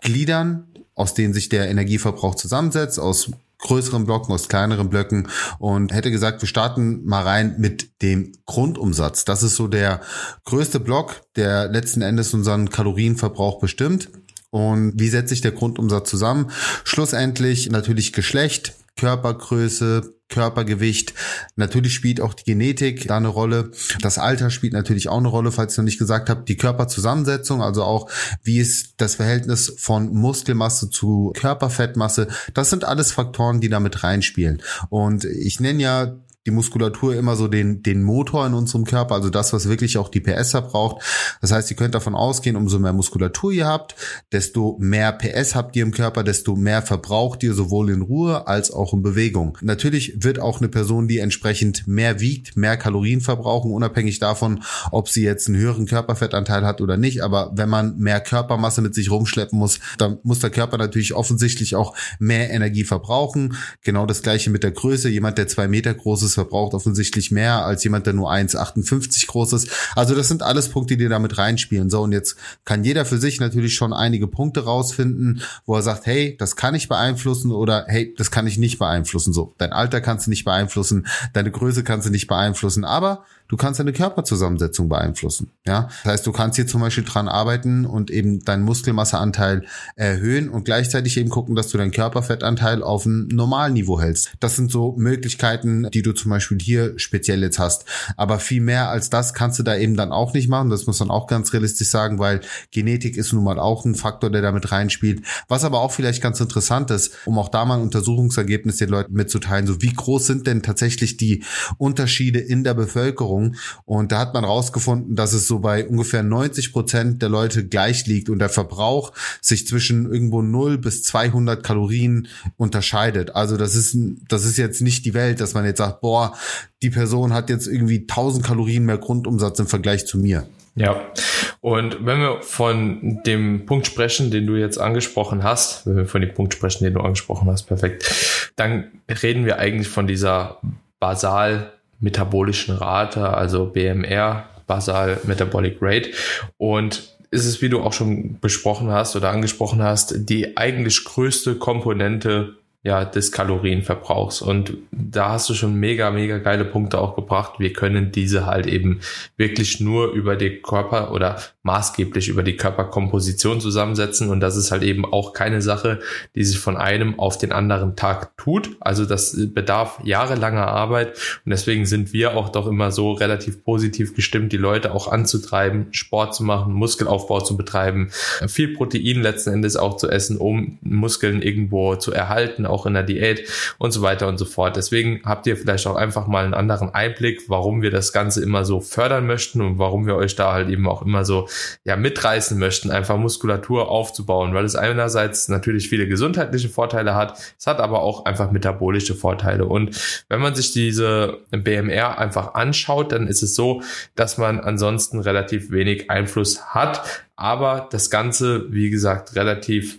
gliedern, 0.01 0.67
aus 0.95 1.15
denen 1.15 1.35
sich 1.35 1.49
der 1.49 1.71
Energieverbrauch 1.71 2.35
zusammensetzt, 2.35 2.99
aus 2.99 3.31
größeren 3.63 4.05
Blöcken, 4.05 4.35
aus 4.35 4.49
kleineren 4.49 4.91
Blöcken 4.91 5.29
und 5.59 5.93
hätte 5.93 6.11
gesagt, 6.11 6.43
wir 6.43 6.49
starten 6.49 7.05
mal 7.07 7.23
rein 7.23 7.55
mit 7.59 8.03
dem 8.03 8.33
Grundumsatz. 8.45 9.25
Das 9.25 9.43
ist 9.43 9.57
so 9.57 9.69
der 9.69 10.01
größte 10.45 10.81
Block, 10.81 11.23
der 11.37 11.69
letzten 11.69 12.03
Endes 12.03 12.35
unseren 12.35 12.71
Kalorienverbrauch 12.71 13.61
bestimmt. 13.61 14.11
Und 14.51 14.93
wie 14.97 15.09
setzt 15.09 15.31
sich 15.31 15.41
der 15.41 15.53
Grundumsatz 15.53 16.11
zusammen? 16.11 16.51
Schlussendlich 16.85 17.71
natürlich 17.71 18.13
Geschlecht, 18.13 18.75
Körpergröße, 18.97 20.15
Körpergewicht. 20.29 21.15
Natürlich 21.57 21.95
spielt 21.95 22.21
auch 22.21 22.35
die 22.35 22.45
Genetik 22.45 23.07
da 23.07 23.19
eine 23.19 23.29
Rolle. 23.29 23.71
Das 24.01 24.19
Alter 24.19 24.51
spielt 24.51 24.73
natürlich 24.73 25.09
auch 25.09 25.19
eine 25.19 25.29
Rolle, 25.29 25.53
falls 25.53 25.75
ich 25.75 25.79
noch 25.79 25.85
nicht 25.85 25.99
gesagt 25.99 26.31
habe. 26.31 26.45
Die 26.45 26.57
Körperzusammensetzung, 26.57 27.63
also 27.63 27.85
auch 27.85 28.11
wie 28.43 28.59
ist 28.59 28.95
das 28.97 29.17
Verhältnis 29.17 29.75
von 29.79 30.13
Muskelmasse 30.13 30.91
zu 30.91 31.33
Körperfettmasse. 31.37 32.29
Das 32.55 32.71
sind 32.71 32.85
alles 32.85 33.13
Faktoren, 33.13 33.61
die 33.61 33.69
damit 33.69 34.03
reinspielen. 34.03 34.63
Und 34.89 35.25
ich 35.25 35.61
nenne 35.61 35.83
ja 35.83 36.17
die 36.47 36.51
Muskulatur 36.51 37.15
immer 37.15 37.37
so 37.37 37.47
den, 37.47 37.83
den 37.83 38.03
Motor 38.03 38.47
in 38.47 38.55
unserem 38.55 38.85
Körper, 38.85 39.15
also 39.15 39.31
das, 39.31 39.53
was 39.53 39.69
wirklich 39.69 39.97
auch 39.97 40.09
die 40.09 40.21
PS 40.21 40.51
verbraucht. 40.51 41.03
Das 41.41 41.53
heißt, 41.53 41.71
ihr 41.71 41.77
könnt 41.77 41.95
davon 41.95 42.17
ausgehen, 42.17 42.57
umso 42.57 42.81
mehr 42.81 42.93
Muskulatur 42.93 43.53
ihr 43.53 43.67
habt, 43.67 43.95
desto 44.33 44.77
mehr 44.81 45.13
PS 45.13 45.55
habt 45.55 45.77
ihr 45.77 45.85
im 45.85 45.93
Körper, 45.93 46.25
desto 46.25 46.57
mehr 46.57 46.83
verbraucht 46.83 47.45
ihr 47.45 47.55
sowohl 47.55 47.91
in 47.91 48.03
Ruhe 48.03 48.49
als 48.49 48.73
auch 48.73 48.93
in 48.93 49.03
Bewegung. 49.03 49.57
Natürlich 49.61 50.15
wird 50.25 50.41
auch 50.41 50.59
eine 50.59 50.69
Person, 50.69 51.07
die 51.07 51.19
entsprechend 51.19 51.87
mehr 51.87 52.19
wiegt, 52.19 52.57
mehr 52.57 52.77
Kalorien 52.77 53.21
verbrauchen, 53.21 53.73
unabhängig 53.73 54.19
davon, 54.19 54.65
ob 54.91 55.09
sie 55.09 55.23
jetzt 55.23 55.47
einen 55.47 55.59
höheren 55.59 55.87
Körperfettanteil 55.87 56.67
hat 56.67 56.81
oder 56.81 56.97
nicht. 56.97 57.23
Aber 57.23 57.53
wenn 57.55 57.69
man 57.69 57.99
mehr 57.99 58.21
Körpermasse 58.21 58.83
mit 58.83 58.97
sich 58.97 59.13
rumschleppen 59.13 59.59
muss, 59.59 59.79
dann 59.99 60.19
muss 60.25 60.41
der 60.41 60.51
Körper 60.51 60.77
natürlich 60.77 61.15
offensichtlich 61.15 61.77
auch 61.77 61.95
mehr 62.19 62.51
Energie 62.51 62.85
verbrauchen. 62.85 63.57
Genau 63.83 64.07
das 64.07 64.23
gleiche 64.23 64.51
mit 64.51 64.65
der 64.65 64.73
Größe. 64.73 65.09
Jemand, 65.09 65.39
der 65.39 65.47
zwei 65.47 65.69
Meter 65.69 65.95
groß 65.95 66.23
ist, 66.23 66.32
ist, 66.33 66.35
verbraucht 66.35 66.75
offensichtlich 66.75 67.31
mehr 67.31 67.65
als 67.65 67.85
jemand, 67.85 68.07
der 68.07 68.15
nur 68.15 68.31
1,58 68.31 69.27
groß 69.27 69.53
ist. 69.53 69.71
Also 69.95 70.15
das 70.15 70.29
sind 70.29 70.43
alles 70.43 70.69
Punkte, 70.69 70.97
die 70.97 71.09
damit 71.09 71.39
reinspielen. 71.39 71.91
So, 71.91 72.03
und 72.03 72.13
jetzt 72.13 72.37
kann 72.65 72.85
jeder 72.85 73.05
für 73.05 73.19
sich 73.19 73.41
natürlich 73.41 73.75
schon 73.75 73.93
einige 73.93 74.27
Punkte 74.27 74.65
rausfinden, 74.65 75.43
wo 75.67 75.77
er 75.77 75.83
sagt, 75.83 76.07
hey, 76.07 76.37
das 76.39 76.57
kann 76.57 76.75
ich 76.75 76.89
beeinflussen 76.89 77.53
oder 77.53 77.85
hey, 77.89 78.15
das 78.17 78.31
kann 78.31 78.47
ich 78.47 78.59
nicht 78.59 78.79
beeinflussen. 78.79 79.33
So, 79.33 79.55
dein 79.59 79.73
Alter 79.73 80.01
kannst 80.01 80.27
du 80.27 80.31
nicht 80.31 80.45
beeinflussen, 80.45 81.07
deine 81.33 81.51
Größe 81.51 81.85
kannst 81.85 82.07
du 82.07 82.11
nicht 82.11 82.27
beeinflussen, 82.27 82.85
aber 82.85 83.25
du 83.53 83.59
kannst 83.59 83.79
deine 83.79 83.93
Körperzusammensetzung 83.93 84.89
beeinflussen. 84.89 85.51
Ja, 85.67 85.91
das 86.05 86.13
heißt, 86.13 86.27
du 86.27 86.33
kannst 86.33 86.57
hier 86.57 86.67
zum 86.67 86.81
Beispiel 86.81 87.05
dran 87.05 87.29
arbeiten 87.29 87.85
und 87.85 88.11
eben 88.11 88.43
deinen 88.43 88.63
Muskelmasseanteil 88.63 89.67
erhöhen 89.95 90.49
und 90.49 90.65
gleichzeitig 90.65 91.19
eben 91.19 91.29
gucken, 91.29 91.55
dass 91.55 91.69
du 91.69 91.77
deinen 91.77 91.91
Körperfettanteil 91.91 92.83
auf 92.83 93.05
ein 93.05 93.29
Normalniveau 93.29 94.01
hältst. 94.01 94.33
Das 94.41 94.57
sind 94.57 94.73
so 94.73 94.95
Möglichkeiten, 94.97 95.87
die 95.93 96.01
du 96.01 96.13
zum 96.13 96.31
Beispiel 96.31 96.59
hier 96.63 96.95
speziell 96.99 97.43
jetzt 97.43 97.59
hast. 97.59 97.85
Aber 98.17 98.39
viel 98.39 98.63
mehr 98.63 98.89
als 98.89 99.11
das 99.11 99.35
kannst 99.35 99.59
du 99.59 99.63
da 99.63 99.77
eben 99.77 99.97
dann 99.97 100.13
auch 100.13 100.33
nicht 100.33 100.49
machen. 100.49 100.71
Das 100.71 100.87
muss 100.87 101.01
man 101.01 101.11
auch 101.11 101.27
ganz 101.27 101.53
realistisch 101.53 101.89
sagen, 101.89 102.19
weil 102.19 102.41
Genetik 102.71 103.19
ist 103.19 103.35
nun 103.35 103.45
mal 103.45 103.59
auch 103.59 103.85
ein 103.85 103.95
Faktor, 103.95 104.31
der 104.31 104.41
damit 104.41 104.73
reinspielt. 104.73 105.27
Was 105.49 105.65
aber 105.65 105.83
auch 105.83 105.93
vielleicht 105.93 106.23
ganz 106.23 106.41
interessant 106.41 106.91
ist, 106.91 107.19
um 107.27 107.39
auch 107.39 107.51
da 107.51 107.67
mal 107.67 107.75
ein 107.75 107.83
Untersuchungsergebnis 107.83 108.79
den 108.79 108.89
Leuten 108.89 109.13
mitzuteilen, 109.13 109.67
so 109.67 109.83
wie 109.83 109.93
groß 109.93 110.27
sind 110.27 110.47
denn 110.47 110.63
tatsächlich 110.63 111.19
die 111.19 111.45
Unterschiede 111.77 112.39
in 112.39 112.65
der 112.65 112.73
Bevölkerung 112.73 113.42
Ernährung. 113.43 113.57
Und 113.85 114.13
da 114.13 114.19
hat 114.19 114.35
man 114.35 114.45
rausgefunden, 114.45 115.17
dass 115.17 115.33
es 115.33 115.47
so 115.47 115.59
bei 115.59 115.87
ungefähr 115.87 116.23
90 116.23 116.73
Prozent 116.73 117.23
der 117.23 117.29
Leute 117.29 117.67
gleich 117.67 118.07
liegt 118.07 118.29
und 118.29 118.39
der 118.39 118.49
Verbrauch 118.49 119.13
sich 119.41 119.67
zwischen 119.67 120.13
irgendwo 120.13 120.43
0 120.43 120.79
bis 120.79 121.03
200 121.03 121.63
Kalorien 121.63 122.29
unterscheidet. 122.57 123.35
Also 123.35 123.57
das 123.57 123.75
ist, 123.75 123.97
das 124.29 124.45
ist 124.45 124.59
jetzt 124.59 124.81
nicht 124.81 125.05
die 125.05 125.15
Welt, 125.15 125.41
dass 125.41 125.55
man 125.55 125.65
jetzt 125.65 125.79
sagt, 125.79 126.01
boah, 126.01 126.35
die 126.83 126.91
Person 126.91 127.33
hat 127.33 127.51
jetzt 127.51 127.67
irgendwie 127.67 128.01
1000 128.01 128.45
Kalorien 128.45 128.85
mehr 128.85 128.99
Grundumsatz 128.99 129.59
im 129.59 129.67
Vergleich 129.67 130.07
zu 130.07 130.19
mir. 130.19 130.47
Ja, 130.75 131.13
und 131.61 132.07
wenn 132.07 132.19
wir 132.19 132.41
von 132.41 133.21
dem 133.27 133.67
Punkt 133.67 133.87
sprechen, 133.87 134.31
den 134.31 134.47
du 134.47 134.57
jetzt 134.57 134.79
angesprochen 134.79 135.43
hast, 135.43 135.87
wenn 135.87 135.97
wir 135.97 136.07
von 136.07 136.23
dem 136.23 136.33
Punkt 136.33 136.55
sprechen, 136.55 136.85
den 136.85 136.95
du 136.95 137.01
angesprochen 137.01 137.51
hast, 137.51 137.65
perfekt, 137.65 138.51
dann 138.57 138.91
reden 139.23 139.45
wir 139.45 139.59
eigentlich 139.59 139.89
von 139.89 140.07
dieser 140.07 140.61
basal 140.99 141.73
metabolischen 142.03 142.77
Rate, 142.77 143.31
also 143.31 143.67
BMR, 143.67 144.45
Basal 144.67 145.19
Metabolic 145.25 145.79
Rate. 145.81 146.11
Und 146.59 147.13
ist 147.31 147.47
es, 147.47 147.63
wie 147.63 147.71
du 147.71 147.81
auch 147.81 147.95
schon 147.95 148.39
besprochen 148.41 148.91
hast 148.91 149.17
oder 149.17 149.31
angesprochen 149.31 149.83
hast, 149.83 150.29
die 150.29 150.57
eigentlich 150.59 151.03
größte 151.05 151.55
Komponente 151.55 152.57
ja, 152.85 153.05
des 153.05 153.31
Kalorienverbrauchs. 153.31 154.43
Und 154.43 154.77
da 154.91 155.31
hast 155.31 155.49
du 155.49 155.55
schon 155.55 155.77
mega, 155.77 156.11
mega 156.11 156.39
geile 156.39 156.65
Punkte 156.65 156.99
auch 157.01 157.15
gebracht. 157.15 157.61
Wir 157.61 157.73
können 157.73 158.11
diese 158.11 158.45
halt 158.47 158.67
eben 158.67 159.01
wirklich 159.37 159.79
nur 159.79 160.11
über 160.11 160.35
die 160.35 160.61
Körper 160.61 161.13
oder 161.13 161.41
maßgeblich 161.63 162.29
über 162.29 162.43
die 162.43 162.57
Körperkomposition 162.57 163.61
zusammensetzen. 163.61 164.31
Und 164.31 164.41
das 164.41 164.57
ist 164.57 164.73
halt 164.73 164.83
eben 164.83 165.05
auch 165.05 165.33
keine 165.33 165.63
Sache, 165.63 166.01
die 166.35 166.43
sich 166.43 166.59
von 166.59 166.77
einem 166.77 167.21
auf 167.21 167.39
den 167.39 167.53
anderen 167.53 167.95
Tag 167.95 168.37
tut. 168.37 168.71
Also 168.81 169.05
das 169.05 169.37
bedarf 169.55 170.01
jahrelanger 170.03 170.67
Arbeit. 170.67 171.11
Und 171.45 171.51
deswegen 171.51 171.87
sind 171.87 172.13
wir 172.13 172.37
auch 172.37 172.49
doch 172.49 172.67
immer 172.67 172.91
so 172.91 173.13
relativ 173.13 173.63
positiv 173.63 174.17
gestimmt, 174.17 174.53
die 174.53 174.57
Leute 174.57 174.93
auch 174.93 175.07
anzutreiben, 175.07 175.87
Sport 175.93 176.35
zu 176.35 176.43
machen, 176.43 176.73
Muskelaufbau 176.73 177.43
zu 177.43 177.57
betreiben, 177.57 178.11
viel 178.49 178.75
Protein 178.75 179.23
letzten 179.23 179.51
Endes 179.51 179.77
auch 179.77 179.97
zu 179.97 180.09
essen, 180.09 180.37
um 180.37 180.79
Muskeln 180.83 181.43
irgendwo 181.43 181.95
zu 181.95 182.13
erhalten 182.13 182.67
auch 182.73 182.87
in 182.87 182.95
der 182.95 183.03
Diät 183.03 183.49
und 183.79 183.93
so 183.93 184.03
weiter 184.03 184.29
und 184.29 184.39
so 184.39 184.45
fort. 184.45 184.77
Deswegen 184.77 185.21
habt 185.25 185.47
ihr 185.47 185.57
vielleicht 185.57 185.87
auch 185.87 185.97
einfach 185.97 186.27
mal 186.27 186.45
einen 186.45 186.55
anderen 186.55 186.95
Einblick, 186.95 187.49
warum 187.49 187.83
wir 187.83 187.91
das 187.91 188.13
Ganze 188.13 188.43
immer 188.43 188.65
so 188.65 188.81
fördern 188.81 189.27
möchten 189.27 189.61
und 189.61 189.79
warum 189.79 190.07
wir 190.07 190.17
euch 190.17 190.35
da 190.35 190.53
halt 190.53 190.69
eben 190.69 190.89
auch 190.89 191.03
immer 191.03 191.25
so 191.25 191.49
ja 191.85 191.97
mitreißen 191.97 192.59
möchten, 192.59 192.91
einfach 192.91 193.17
Muskulatur 193.17 193.91
aufzubauen, 193.91 194.55
weil 194.55 194.65
es 194.65 194.77
einerseits 194.77 195.49
natürlich 195.49 195.89
viele 195.89 196.09
gesundheitliche 196.09 196.69
Vorteile 196.69 197.15
hat, 197.15 197.39
es 197.59 197.67
hat 197.67 197.79
aber 197.79 198.03
auch 198.03 198.25
einfach 198.25 198.51
metabolische 198.51 199.15
Vorteile. 199.15 199.67
Und 199.67 200.25
wenn 200.29 200.41
man 200.41 200.55
sich 200.55 200.73
diese 200.73 201.39
BMR 201.51 202.19
einfach 202.19 202.55
anschaut, 202.55 203.13
dann 203.13 203.27
ist 203.27 203.43
es 203.43 203.55
so, 203.55 203.83
dass 204.15 204.39
man 204.39 204.61
ansonsten 204.61 205.21
relativ 205.21 205.71
wenig 205.71 206.11
Einfluss 206.11 206.75
hat, 206.75 207.25
aber 207.37 207.89
das 207.91 208.11
Ganze, 208.11 208.73
wie 208.73 208.91
gesagt, 208.91 209.35
relativ 209.35 209.99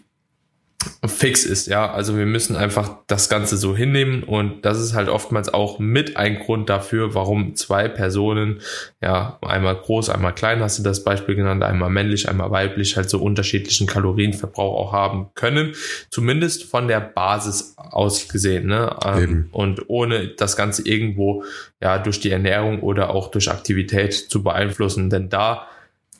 fix 1.05 1.43
ist, 1.45 1.67
ja. 1.67 1.91
Also 1.91 2.17
wir 2.17 2.25
müssen 2.25 2.55
einfach 2.55 2.97
das 3.07 3.29
Ganze 3.29 3.57
so 3.57 3.75
hinnehmen 3.75 4.23
und 4.23 4.63
das 4.65 4.79
ist 4.79 4.93
halt 4.93 5.09
oftmals 5.09 5.53
auch 5.53 5.79
mit 5.79 6.17
ein 6.17 6.39
Grund 6.39 6.69
dafür, 6.69 7.13
warum 7.13 7.55
zwei 7.55 7.87
Personen, 7.87 8.61
ja, 9.01 9.37
einmal 9.41 9.75
groß, 9.75 10.09
einmal 10.09 10.33
klein, 10.33 10.61
hast 10.61 10.79
du 10.79 10.83
das 10.83 11.03
Beispiel 11.03 11.35
genannt, 11.35 11.63
einmal 11.63 11.89
männlich, 11.89 12.29
einmal 12.29 12.51
weiblich, 12.51 12.95
halt 12.95 13.09
so 13.09 13.19
unterschiedlichen 13.19 13.87
Kalorienverbrauch 13.87 14.87
auch 14.87 14.93
haben 14.93 15.29
können. 15.35 15.73
Zumindest 16.09 16.63
von 16.63 16.87
der 16.87 16.99
Basis 16.99 17.75
aus 17.77 18.27
gesehen, 18.27 18.67
ne? 18.67 18.95
Ähm, 19.05 19.49
und 19.51 19.89
ohne 19.89 20.29
das 20.29 20.55
Ganze 20.55 20.87
irgendwo, 20.87 21.43
ja, 21.81 21.97
durch 21.97 22.19
die 22.19 22.31
Ernährung 22.31 22.81
oder 22.81 23.09
auch 23.09 23.31
durch 23.31 23.49
Aktivität 23.51 24.13
zu 24.13 24.43
beeinflussen, 24.43 25.09
denn 25.09 25.29
da 25.29 25.67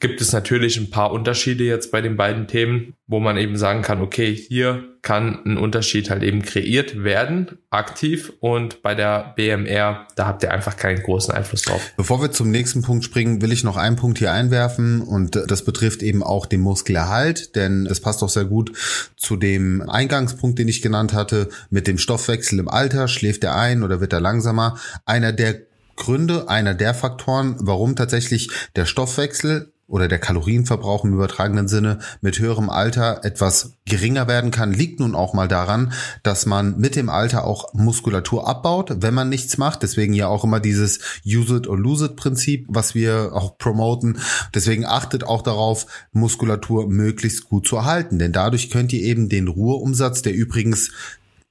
gibt 0.03 0.19
es 0.19 0.33
natürlich 0.33 0.75
ein 0.75 0.89
paar 0.89 1.13
Unterschiede 1.13 1.63
jetzt 1.63 1.89
bei 1.89 2.01
den 2.01 2.17
beiden 2.17 2.45
Themen, 2.45 2.93
wo 3.07 3.22
man 3.22 3.38
eben 3.38 3.55
sagen 3.55 3.81
kann, 3.83 4.01
okay, 4.01 4.36
hier 4.36 4.83
kann 5.01 5.39
ein 5.45 5.57
Unterschied 5.57 6.10
halt 6.10 6.24
eben 6.24 6.41
kreiert 6.41 7.05
werden, 7.05 7.60
aktiv 7.69 8.33
und 8.41 8.81
bei 8.81 8.95
der 8.95 9.33
BMR, 9.38 10.05
da 10.17 10.27
habt 10.27 10.43
ihr 10.43 10.51
einfach 10.51 10.75
keinen 10.75 11.01
großen 11.01 11.33
Einfluss 11.33 11.62
drauf. 11.62 11.93
Bevor 11.95 12.22
wir 12.22 12.31
zum 12.31 12.51
nächsten 12.51 12.81
Punkt 12.81 13.05
springen, 13.05 13.41
will 13.41 13.53
ich 13.53 13.63
noch 13.63 13.77
einen 13.77 13.95
Punkt 13.95 14.19
hier 14.19 14.33
einwerfen 14.33 15.00
und 15.01 15.41
das 15.48 15.63
betrifft 15.63 16.03
eben 16.03 16.22
auch 16.22 16.48
den 16.48 16.60
Muskelerhalt, 16.60 17.55
denn 17.55 17.86
das 17.86 18.01
passt 18.01 18.24
auch 18.24 18.29
sehr 18.29 18.45
gut 18.45 18.74
zu 19.15 19.38
dem 19.38 19.89
Eingangspunkt, 19.89 20.60
den 20.60 20.67
ich 20.67 20.81
genannt 20.81 21.13
hatte, 21.13 21.48
mit 21.69 21.88
dem 21.88 21.98
Stoffwechsel 21.98 22.60
im 22.60 22.67
Alter, 22.67 23.07
schläft 23.07 23.45
er 23.45 23.55
ein 23.55 23.83
oder 23.83 24.01
wird 24.01 24.12
er 24.12 24.19
langsamer? 24.19 24.77
Einer 25.05 25.31
der 25.31 25.62
Gründe, 25.95 26.50
einer 26.50 26.74
der 26.74 26.93
Faktoren, 26.93 27.55
warum 27.60 27.95
tatsächlich 27.95 28.50
der 28.75 28.86
Stoffwechsel 28.86 29.73
oder 29.93 30.07
der 30.07 30.17
Kalorienverbrauch 30.17 31.05
im 31.05 31.13
übertragenen 31.13 31.67
Sinne 31.67 32.00
mit 32.19 32.39
höherem 32.39 32.71
Alter 32.71 33.23
etwas 33.23 33.73
geringer 33.85 34.27
werden 34.27 34.50
kann, 34.50 34.73
liegt 34.73 35.00
nun 35.00 35.13
auch 35.13 35.35
mal 35.35 35.47
daran, 35.47 35.93
dass 36.23 36.47
man 36.47 36.79
mit 36.79 36.95
dem 36.95 37.09
Alter 37.09 37.45
auch 37.45 37.75
Muskulatur 37.75 38.47
abbaut, 38.47 39.03
wenn 39.03 39.13
man 39.13 39.29
nichts 39.29 39.59
macht. 39.59 39.83
Deswegen 39.83 40.13
ja 40.13 40.27
auch 40.27 40.43
immer 40.43 40.59
dieses 40.59 41.00
Use 41.23 41.57
it 41.57 41.67
or 41.67 41.77
lose 41.77 42.05
it 42.05 42.15
Prinzip, 42.15 42.65
was 42.69 42.95
wir 42.95 43.33
auch 43.33 43.59
promoten. 43.59 44.17
Deswegen 44.55 44.83
achtet 44.83 45.25
auch 45.25 45.43
darauf, 45.43 45.85
Muskulatur 46.12 46.89
möglichst 46.89 47.47
gut 47.47 47.67
zu 47.67 47.75
erhalten, 47.75 48.17
denn 48.17 48.31
dadurch 48.31 48.71
könnt 48.71 48.93
ihr 48.93 49.03
eben 49.03 49.29
den 49.29 49.47
Ruheumsatz, 49.47 50.23
der 50.23 50.33
übrigens 50.33 50.89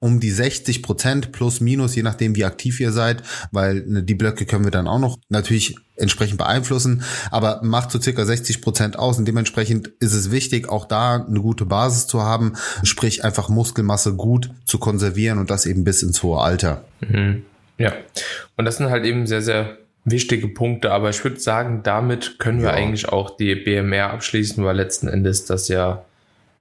um 0.02 0.18
die 0.18 0.32
60 0.32 0.82
Prozent 0.82 1.30
plus 1.30 1.61
minus, 1.61 1.94
je 1.94 2.02
nachdem 2.02 2.35
wie 2.35 2.44
aktiv 2.44 2.80
ihr 2.80 2.90
seid, 2.90 3.23
weil 3.52 3.85
ne, 3.87 4.02
die 4.02 4.16
Blöcke 4.16 4.47
können 4.47 4.64
wir 4.64 4.73
dann 4.73 4.88
auch 4.88 4.99
noch 4.99 5.18
natürlich 5.28 5.76
entsprechend 5.94 6.38
beeinflussen, 6.38 7.04
aber 7.30 7.61
macht 7.62 7.92
so 7.92 8.00
circa 8.00 8.25
60 8.25 8.62
Prozent 8.62 8.99
aus 8.99 9.18
und 9.18 9.26
dementsprechend 9.26 9.92
ist 10.00 10.12
es 10.12 10.32
wichtig, 10.32 10.68
auch 10.68 10.87
da 10.87 11.25
eine 11.25 11.40
gute 11.40 11.66
Basis 11.66 12.09
zu 12.09 12.21
haben, 12.21 12.54
sprich 12.82 13.25
einfach 13.25 13.49
Muskelmasse 13.49 14.14
gut 14.14 14.50
zu 14.64 14.78
konservieren 14.80 15.38
und 15.38 15.50
das 15.50 15.66
eben 15.66 15.85
bis 15.85 16.02
ins 16.02 16.21
hohe 16.25 16.40
Alter. 16.40 16.85
Mhm. 17.00 17.44
Ja, 17.78 17.92
und 18.56 18.64
das 18.64 18.78
sind 18.78 18.90
halt 18.90 19.04
eben 19.04 19.28
sehr, 19.28 19.42
sehr 19.42 19.78
wichtige 20.04 20.49
Punkte, 20.49 20.90
aber 20.90 21.11
ich 21.11 21.23
würde 21.23 21.38
sagen, 21.38 21.82
damit 21.85 22.40
können 22.40 22.61
wir 22.61 22.71
ja. 22.71 22.75
eigentlich 22.75 23.09
auch 23.09 23.37
die 23.37 23.54
BMR 23.54 24.11
abschließen, 24.11 24.64
weil 24.64 24.75
letzten 24.75 25.06
Endes 25.06 25.44
das 25.44 25.68
ja 25.68 26.04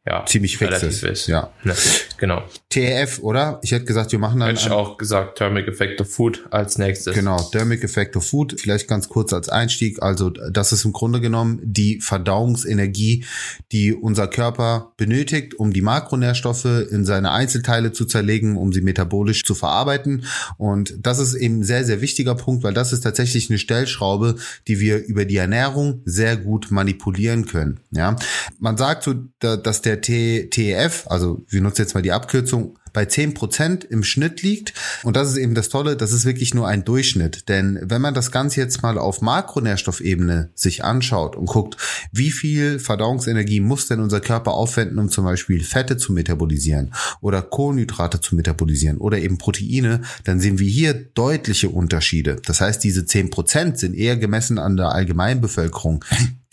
ja, 0.05 0.25
ziemlich 0.25 0.57
fix 0.57 0.81
ist. 0.83 1.03
ist. 1.03 1.27
Ja. 1.27 1.51
Ne? 1.63 1.75
Genau. 2.21 2.43
TEF, 2.69 3.19
oder? 3.19 3.59
Ich 3.63 3.71
hätte 3.73 3.83
gesagt, 3.83 4.13
wir 4.13 4.19
machen 4.19 4.39
dann. 4.39 4.49
Hätte 4.49 4.61
ich 4.61 4.71
auch 4.71 4.97
gesagt, 4.97 5.39
Thermic 5.39 5.67
Effect 5.67 5.99
of 5.99 6.09
Food 6.09 6.47
als 6.51 6.77
nächstes. 6.77 7.13
Genau, 7.13 7.37
Thermic 7.51 7.83
Effect 7.83 8.15
of 8.15 8.25
Food. 8.25 8.55
Vielleicht 8.61 8.87
ganz 8.87 9.09
kurz 9.09 9.33
als 9.33 9.49
Einstieg. 9.49 10.01
Also, 10.01 10.29
das 10.29 10.71
ist 10.71 10.85
im 10.85 10.93
Grunde 10.93 11.19
genommen 11.19 11.59
die 11.63 11.99
Verdauungsenergie, 11.99 13.25
die 13.73 13.93
unser 13.93 14.27
Körper 14.27 14.93
benötigt, 14.95 15.55
um 15.55 15.73
die 15.73 15.81
Makronährstoffe 15.81 16.65
in 16.65 17.03
seine 17.03 17.31
Einzelteile 17.31 17.91
zu 17.91 18.05
zerlegen, 18.05 18.55
um 18.55 18.71
sie 18.71 18.81
metabolisch 18.81 19.43
zu 19.43 19.55
verarbeiten. 19.55 20.23
Und 20.57 20.95
das 20.99 21.19
ist 21.19 21.33
eben 21.33 21.59
ein 21.59 21.63
sehr, 21.63 21.83
sehr 21.83 22.01
wichtiger 22.01 22.35
Punkt, 22.35 22.63
weil 22.63 22.73
das 22.73 22.93
ist 22.93 23.01
tatsächlich 23.01 23.49
eine 23.49 23.57
Stellschraube, 23.57 24.35
die 24.67 24.79
wir 24.79 25.03
über 25.03 25.25
die 25.25 25.37
Ernährung 25.37 26.01
sehr 26.05 26.37
gut 26.37 26.69
manipulieren 26.69 27.47
können. 27.47 27.79
Ja, 27.89 28.15
man 28.59 28.77
sagt 28.77 29.03
so, 29.03 29.15
dass 29.39 29.81
der 29.81 30.01
TEF, 30.01 31.05
also 31.07 31.41
wir 31.49 31.61
nutzen 31.61 31.81
jetzt 31.81 31.95
mal 31.95 32.01
die 32.01 32.10
Abkürzung, 32.13 32.77
bei 32.93 33.05
zehn 33.05 33.33
Prozent 33.33 33.83
im 33.83 34.03
Schnitt 34.03 34.41
liegt. 34.41 34.73
Und 35.03 35.15
das 35.15 35.29
ist 35.29 35.37
eben 35.37 35.55
das 35.55 35.69
Tolle, 35.69 35.95
das 35.95 36.11
ist 36.11 36.25
wirklich 36.25 36.53
nur 36.53 36.67
ein 36.67 36.85
Durchschnitt. 36.85 37.49
Denn 37.49 37.79
wenn 37.81 38.01
man 38.01 38.13
das 38.13 38.31
Ganze 38.31 38.59
jetzt 38.59 38.81
mal 38.81 38.97
auf 38.97 39.21
Makronährstoffebene 39.21 40.49
sich 40.55 40.83
anschaut 40.83 41.35
und 41.35 41.45
guckt, 41.45 41.77
wie 42.11 42.31
viel 42.31 42.79
Verdauungsenergie 42.79 43.59
muss 43.59 43.87
denn 43.87 43.99
unser 43.99 44.21
Körper 44.21 44.51
aufwenden, 44.51 44.99
um 44.99 45.09
zum 45.09 45.25
Beispiel 45.25 45.63
Fette 45.63 45.97
zu 45.97 46.13
metabolisieren 46.13 46.93
oder 47.21 47.41
Kohlenhydrate 47.41 48.21
zu 48.21 48.35
metabolisieren 48.35 48.97
oder 48.97 49.17
eben 49.19 49.37
Proteine, 49.37 50.01
dann 50.23 50.39
sehen 50.39 50.59
wir 50.59 50.69
hier 50.69 50.93
deutliche 50.93 51.69
Unterschiede. 51.69 52.37
Das 52.45 52.61
heißt, 52.61 52.83
diese 52.83 53.05
zehn 53.05 53.29
Prozent 53.29 53.79
sind 53.79 53.95
eher 53.95 54.17
gemessen 54.17 54.59
an 54.59 54.77
der 54.77 54.93
Allgemeinbevölkerung 54.93 56.03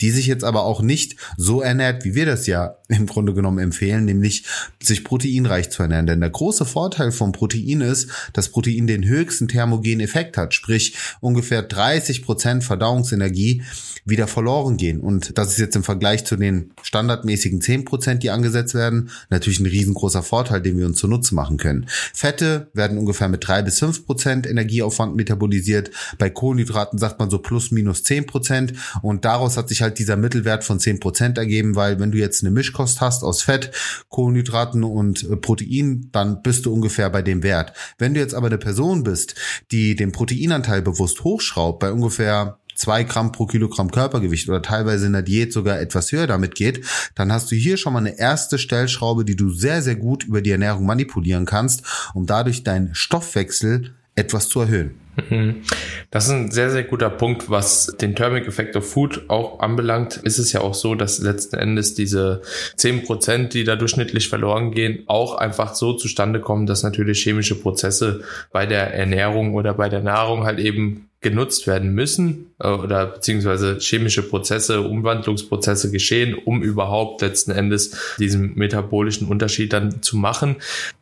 die 0.01 0.11
sich 0.11 0.27
jetzt 0.27 0.43
aber 0.43 0.63
auch 0.63 0.81
nicht 0.81 1.15
so 1.37 1.61
ernährt, 1.61 2.05
wie 2.05 2.15
wir 2.15 2.25
das 2.25 2.47
ja 2.47 2.75
im 2.87 3.05
Grunde 3.05 3.33
genommen 3.33 3.59
empfehlen, 3.59 4.05
nämlich 4.05 4.45
sich 4.81 5.03
proteinreich 5.03 5.69
zu 5.69 5.83
ernähren. 5.83 6.07
Denn 6.07 6.21
der 6.29 6.33
große 6.33 6.65
Vorteil 6.65 7.11
vom 7.11 7.31
Protein 7.31 7.81
ist, 7.81 8.09
dass 8.33 8.49
Protein 8.49 8.85
den 8.85 9.03
höchsten 9.03 9.47
thermogenen 9.47 9.99
Effekt 9.99 10.37
hat, 10.37 10.53
sprich 10.53 10.95
ungefähr 11.21 11.63
30 11.63 12.23
Prozent 12.23 12.63
Verdauungsenergie 12.63 13.63
wieder 14.05 14.27
verloren 14.27 14.77
gehen. 14.77 14.99
Und 14.99 15.37
das 15.37 15.49
ist 15.49 15.57
jetzt 15.57 15.75
im 15.75 15.83
Vergleich 15.83 16.25
zu 16.25 16.35
den 16.35 16.71
standardmäßigen 16.83 17.61
10 17.61 17.85
Prozent, 17.85 18.21
die 18.21 18.29
angesetzt 18.29 18.75
werden, 18.75 19.09
natürlich 19.31 19.59
ein 19.59 19.65
riesengroßer 19.65 20.21
Vorteil, 20.21 20.61
den 20.61 20.77
wir 20.77 20.85
uns 20.85 20.99
zunutze 20.99 21.33
machen 21.33 21.57
können. 21.57 21.87
Fette 22.13 22.69
werden 22.73 22.99
ungefähr 22.99 23.27
mit 23.27 23.47
drei 23.47 23.63
bis 23.63 23.79
fünf 23.79 24.05
Prozent 24.05 24.45
Energieaufwand 24.45 25.15
metabolisiert. 25.15 25.89
Bei 26.19 26.29
Kohlenhydraten 26.29 26.99
sagt 26.99 27.19
man 27.19 27.31
so 27.31 27.39
plus 27.39 27.71
minus 27.71 28.03
10 28.03 28.27
Prozent. 28.27 28.73
Und 29.01 29.25
daraus 29.25 29.57
hat 29.57 29.69
sich 29.69 29.81
halt 29.81 29.97
dieser 29.97 30.15
Mittelwert 30.15 30.63
von 30.63 30.79
zehn 30.79 30.99
Prozent 30.99 31.39
ergeben, 31.39 31.75
weil 31.75 31.99
wenn 31.99 32.11
du 32.11 32.19
jetzt 32.19 32.43
eine 32.43 32.51
Mischkost 32.51 33.01
hast 33.01 33.23
aus 33.23 33.41
Fett, 33.41 33.71
Kohlenhydraten 34.09 34.83
und 34.83 35.41
Protein, 35.41 36.09
dann 36.19 36.41
bist 36.41 36.65
du 36.65 36.73
ungefähr 36.73 37.09
bei 37.09 37.21
dem 37.21 37.43
Wert. 37.43 37.73
Wenn 37.97 38.13
du 38.13 38.19
jetzt 38.19 38.33
aber 38.33 38.47
eine 38.47 38.57
Person 38.57 39.03
bist, 39.03 39.35
die 39.71 39.95
den 39.95 40.11
Proteinanteil 40.11 40.81
bewusst 40.81 41.23
hochschraubt, 41.23 41.79
bei 41.79 41.91
ungefähr 41.91 42.59
zwei 42.75 43.03
Gramm 43.03 43.31
pro 43.31 43.45
Kilogramm 43.45 43.91
Körpergewicht 43.91 44.47
oder 44.49 44.61
teilweise 44.61 45.05
in 45.05 45.13
der 45.13 45.21
Diät 45.21 45.53
sogar 45.53 45.79
etwas 45.79 46.11
höher 46.11 46.27
damit 46.27 46.55
geht, 46.55 46.85
dann 47.15 47.31
hast 47.31 47.51
du 47.51 47.55
hier 47.55 47.77
schon 47.77 47.93
mal 47.93 47.99
eine 47.99 48.19
erste 48.19 48.57
Stellschraube, 48.57 49.25
die 49.25 49.35
du 49.35 49.49
sehr, 49.49 49.81
sehr 49.81 49.95
gut 49.95 50.23
über 50.23 50.41
die 50.41 50.51
Ernährung 50.51 50.85
manipulieren 50.85 51.45
kannst, 51.45 51.83
um 52.13 52.25
dadurch 52.25 52.63
deinen 52.63 52.95
Stoffwechsel 52.95 53.95
etwas 54.15 54.49
zu 54.49 54.61
erhöhen. 54.61 54.99
Mhm. 55.29 55.63
Das 56.11 56.25
ist 56.25 56.31
ein 56.31 56.51
sehr, 56.51 56.71
sehr 56.71 56.83
guter 56.83 57.09
Punkt, 57.09 57.49
was 57.49 57.95
den 57.99 58.15
Thermic 58.15 58.47
Effect 58.47 58.75
of 58.75 58.89
Food 58.89 59.29
auch 59.29 59.59
anbelangt. 59.59 60.17
Ist 60.17 60.39
es 60.39 60.53
ja 60.53 60.61
auch 60.61 60.73
so, 60.73 60.95
dass 60.95 61.19
letzten 61.19 61.57
Endes 61.57 61.93
diese 61.93 62.41
zehn 62.75 63.03
Prozent, 63.03 63.53
die 63.53 63.63
da 63.63 63.75
durchschnittlich 63.75 64.29
verloren 64.29 64.71
gehen, 64.71 65.03
auch 65.07 65.35
einfach 65.35 65.75
so 65.75 65.93
zustande 65.93 66.39
kommen, 66.39 66.65
dass 66.65 66.83
natürlich 66.83 67.21
chemische 67.21 67.55
Prozesse 67.55 68.21
bei 68.51 68.65
der 68.65 68.93
Ernährung 68.93 69.53
oder 69.53 69.73
bei 69.73 69.89
der 69.89 70.01
Nahrung 70.01 70.45
halt 70.45 70.59
eben 70.59 71.09
genutzt 71.21 71.67
werden 71.67 71.93
müssen 71.93 72.51
äh, 72.59 72.69
oder 72.69 73.05
beziehungsweise 73.07 73.77
chemische 73.79 74.23
Prozesse, 74.23 74.81
Umwandlungsprozesse 74.81 75.91
geschehen, 75.91 76.33
um 76.33 76.61
überhaupt 76.63 77.21
letzten 77.21 77.51
Endes 77.51 78.15
diesen 78.17 78.55
metabolischen 78.55 79.27
Unterschied 79.27 79.73
dann 79.73 80.01
zu 80.01 80.17
machen. 80.17 80.57